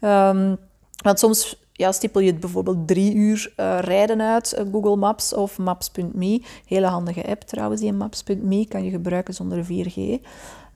Um, 0.00 0.56
want 1.02 1.18
soms 1.18 1.63
ja, 1.76 1.92
stippel 1.92 2.20
je 2.20 2.34
bijvoorbeeld 2.34 2.88
drie 2.88 3.14
uur 3.14 3.52
uh, 3.56 3.78
rijden 3.80 4.22
uit, 4.22 4.56
uh, 4.58 4.72
Google 4.72 4.96
Maps 4.96 5.34
of 5.34 5.58
Maps.me. 5.58 6.42
Hele 6.66 6.86
handige 6.86 7.26
app 7.26 7.42
trouwens, 7.42 7.80
die 7.80 7.92
Maps.me 7.92 8.66
kan 8.68 8.84
je 8.84 8.90
gebruiken 8.90 9.34
zonder 9.34 9.64
4G. 9.64 10.22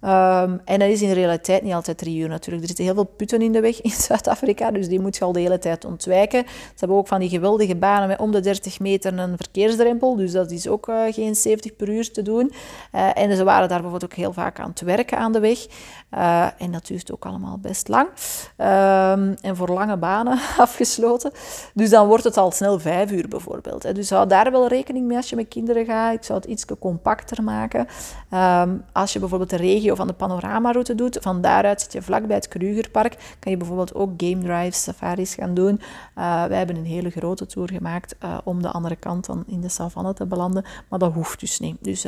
Um, 0.00 0.60
en 0.64 0.78
dat 0.78 0.88
is 0.88 1.02
in 1.02 1.08
de 1.08 1.14
realiteit 1.14 1.62
niet 1.62 1.72
altijd 1.72 1.98
drie 1.98 2.18
uur 2.18 2.28
natuurlijk. 2.28 2.62
Er 2.62 2.68
zitten 2.68 2.84
heel 2.84 2.94
veel 2.94 3.12
putten 3.16 3.42
in 3.42 3.52
de 3.52 3.60
weg 3.60 3.80
in 3.80 3.90
Zuid-Afrika, 4.08 4.70
dus 4.70 4.88
die 4.88 5.00
moet 5.00 5.16
je 5.16 5.24
al 5.24 5.32
de 5.32 5.40
hele 5.40 5.58
tijd 5.58 5.84
ontwijken. 5.84 6.44
Ze 6.48 6.74
hebben 6.76 6.96
ook 6.96 7.06
van 7.06 7.20
die 7.20 7.28
geweldige 7.28 7.76
banen 7.76 8.08
met 8.08 8.20
om 8.20 8.32
de 8.32 8.40
30 8.40 8.80
meter 8.80 9.18
een 9.18 9.36
verkeersdrempel, 9.36 10.16
dus 10.16 10.32
dat 10.32 10.50
is 10.50 10.68
ook 10.68 10.88
uh, 10.88 11.02
geen 11.10 11.34
70 11.34 11.76
per 11.76 11.88
uur 11.88 12.12
te 12.12 12.22
doen. 12.22 12.52
En 13.14 13.36
ze 13.36 13.44
waren 13.44 13.68
daar 13.68 13.80
bijvoorbeeld 13.80 14.12
ook 14.12 14.18
heel 14.18 14.32
vaak 14.32 14.60
aan 14.60 14.70
het 14.70 14.80
werken 14.80 15.18
aan 15.18 15.32
de 15.32 15.40
weg. 15.40 15.66
Uh, 16.14 16.46
en 16.58 16.72
dat 16.72 16.86
duurt 16.86 17.12
ook 17.12 17.26
allemaal 17.26 17.58
best 17.58 17.88
lang. 17.88 18.08
Um, 18.08 19.34
en 19.40 19.56
voor 19.56 19.68
lange 19.68 19.96
banen 19.96 20.38
afgesloten. 20.58 21.32
Dus 21.74 21.90
dan 21.90 22.06
wordt 22.06 22.24
het 22.24 22.36
al 22.36 22.50
snel 22.50 22.78
vijf 22.78 23.10
uur 23.10 23.28
bijvoorbeeld. 23.28 23.94
Dus 23.94 24.10
hou 24.10 24.28
daar 24.28 24.50
wel 24.50 24.68
rekening 24.68 25.06
mee 25.06 25.16
als 25.16 25.30
je 25.30 25.36
met 25.36 25.48
kinderen 25.48 25.84
gaat. 25.84 26.14
Ik 26.14 26.24
zou 26.24 26.38
het 26.38 26.48
iets 26.48 26.64
compacter 26.78 27.42
maken. 27.42 27.86
Um, 28.34 28.84
als 28.92 29.12
je 29.12 29.18
bijvoorbeeld 29.18 29.50
de 29.50 29.56
regio 29.56 29.94
van 29.94 30.06
de 30.06 30.12
panoramaroute 30.12 30.94
doet, 30.94 31.18
van 31.20 31.40
daaruit 31.40 31.80
zit 31.80 31.92
je 31.92 32.02
vlakbij 32.02 32.36
het 32.36 32.48
Krugerpark, 32.48 33.36
kan 33.38 33.52
je 33.52 33.58
bijvoorbeeld 33.58 33.94
ook 33.94 34.10
game 34.16 34.38
drives, 34.38 34.82
safaris 34.82 35.34
gaan 35.34 35.54
doen. 35.54 35.80
Uh, 36.18 36.44
wij 36.44 36.58
hebben 36.58 36.76
een 36.76 36.84
hele 36.84 37.10
grote 37.10 37.46
tour 37.46 37.68
gemaakt 37.68 38.16
uh, 38.24 38.38
om 38.44 38.62
de 38.62 38.70
andere 38.70 38.96
kant 38.96 39.26
dan 39.26 39.44
in 39.46 39.60
de 39.60 39.68
savanne 39.68 40.14
te 40.14 40.26
belanden, 40.26 40.64
maar 40.88 40.98
dat 40.98 41.12
hoeft 41.12 41.40
dus 41.40 41.58
niet. 41.58 41.76
Dus 41.80 42.02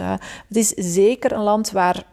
het 0.49 0.57
is 0.57 0.69
zeker 0.69 1.33
een 1.33 1.43
land 1.43 1.71
waar 1.71 2.05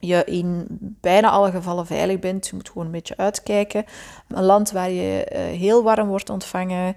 je 0.00 0.24
in 0.24 0.66
bijna 1.00 1.30
alle 1.30 1.50
gevallen 1.50 1.86
veilig 1.86 2.18
bent. 2.18 2.46
Je 2.46 2.54
moet 2.54 2.68
gewoon 2.68 2.86
een 2.86 2.92
beetje 2.92 3.16
uitkijken. 3.16 3.84
Een 4.28 4.44
land 4.44 4.70
waar 4.70 4.90
je 4.90 5.26
heel 5.34 5.82
warm 5.82 6.08
wordt 6.08 6.30
ontvangen, 6.30 6.96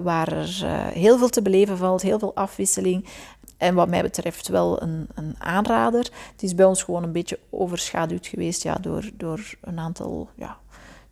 waar 0.00 0.32
er 0.32 0.64
heel 0.92 1.18
veel 1.18 1.28
te 1.28 1.42
beleven 1.42 1.76
valt, 1.76 2.02
heel 2.02 2.18
veel 2.18 2.34
afwisseling. 2.34 3.08
En 3.56 3.74
wat 3.74 3.88
mij 3.88 4.02
betreft 4.02 4.48
wel 4.48 4.82
een, 4.82 5.08
een 5.14 5.34
aanrader. 5.38 6.10
Het 6.32 6.42
is 6.42 6.54
bij 6.54 6.64
ons 6.64 6.82
gewoon 6.82 7.02
een 7.02 7.12
beetje 7.12 7.38
overschaduwd 7.50 8.26
geweest 8.26 8.62
ja, 8.62 8.74
door, 8.74 9.10
door 9.14 9.54
een 9.60 9.78
aantal 9.78 10.28
ja, 10.34 10.58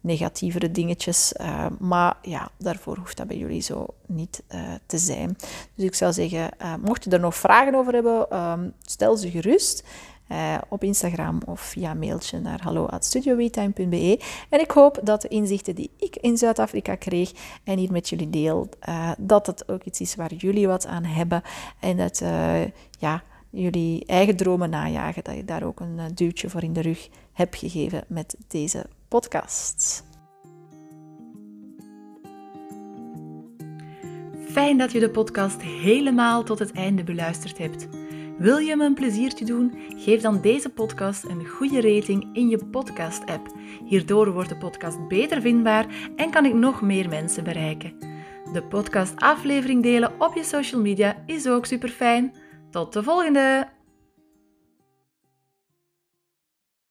negatievere 0.00 0.70
dingetjes. 0.70 1.32
Maar 1.78 2.16
ja, 2.22 2.48
daarvoor 2.58 2.96
hoeft 2.96 3.16
dat 3.16 3.26
bij 3.26 3.36
jullie 3.36 3.60
zo 3.60 3.86
niet 4.06 4.42
te 4.86 4.98
zijn. 4.98 5.36
Dus 5.74 5.84
ik 5.84 5.94
zou 5.94 6.12
zeggen, 6.12 6.50
mocht 6.80 7.04
je 7.04 7.10
er 7.10 7.20
nog 7.20 7.34
vragen 7.34 7.74
over 7.74 7.92
hebben, 7.92 8.30
ehm, 8.30 8.68
stel 8.82 9.16
ze 9.16 9.30
gerust. 9.30 9.84
Uh, 10.28 10.58
op 10.68 10.84
Instagram 10.84 11.40
of 11.46 11.60
via 11.60 11.94
mailtje 11.94 12.40
naar 12.40 12.62
hallo.studiowetime.be. 12.62 14.20
En 14.48 14.60
ik 14.60 14.70
hoop 14.70 15.00
dat 15.02 15.22
de 15.22 15.28
inzichten 15.28 15.74
die 15.74 15.90
ik 15.98 16.16
in 16.16 16.36
Zuid-Afrika 16.36 16.94
kreeg 16.94 17.32
en 17.64 17.78
hier 17.78 17.92
met 17.92 18.08
jullie 18.08 18.30
deel, 18.30 18.68
uh, 18.88 19.10
dat 19.18 19.46
het 19.46 19.68
ook 19.68 19.84
iets 19.84 20.00
is 20.00 20.14
waar 20.14 20.34
jullie 20.34 20.66
wat 20.66 20.86
aan 20.86 21.04
hebben. 21.04 21.42
En 21.80 21.96
dat 21.96 22.20
uh, 22.20 22.64
ja, 22.98 23.22
jullie 23.50 24.04
eigen 24.06 24.36
dromen 24.36 24.70
najagen, 24.70 25.24
dat 25.24 25.36
je 25.36 25.44
daar 25.44 25.62
ook 25.62 25.80
een 25.80 26.00
duwtje 26.14 26.50
voor 26.50 26.62
in 26.62 26.72
de 26.72 26.82
rug 26.82 27.08
hebt 27.32 27.56
gegeven 27.56 28.04
met 28.08 28.36
deze 28.48 28.86
podcast. 29.08 30.04
Fijn 34.54 34.78
dat 34.78 34.92
je 34.92 35.00
de 35.00 35.10
podcast 35.10 35.62
helemaal 35.62 36.42
tot 36.42 36.58
het 36.58 36.72
einde 36.72 37.04
beluisterd 37.04 37.58
hebt. 37.58 37.88
Wil 38.38 38.56
je 38.56 38.76
me 38.76 38.84
een 38.84 38.94
pleziertje 38.94 39.44
doen? 39.44 39.72
Geef 39.96 40.20
dan 40.20 40.40
deze 40.40 40.68
podcast 40.68 41.24
een 41.24 41.46
goede 41.46 41.80
rating 41.80 42.28
in 42.32 42.48
je 42.48 42.64
podcast-app. 42.64 43.54
Hierdoor 43.84 44.32
wordt 44.32 44.48
de 44.48 44.56
podcast 44.56 45.08
beter 45.08 45.40
vindbaar 45.40 45.86
en 46.16 46.30
kan 46.30 46.44
ik 46.44 46.54
nog 46.54 46.82
meer 46.82 47.08
mensen 47.08 47.44
bereiken. 47.44 47.98
De 48.52 48.62
podcast-aflevering 48.62 49.82
delen 49.82 50.12
op 50.18 50.34
je 50.34 50.44
social 50.44 50.80
media 50.80 51.22
is 51.26 51.48
ook 51.48 51.66
super 51.66 51.88
fijn. 51.88 52.32
Tot 52.70 52.92
de 52.92 53.02
volgende! 53.02 53.73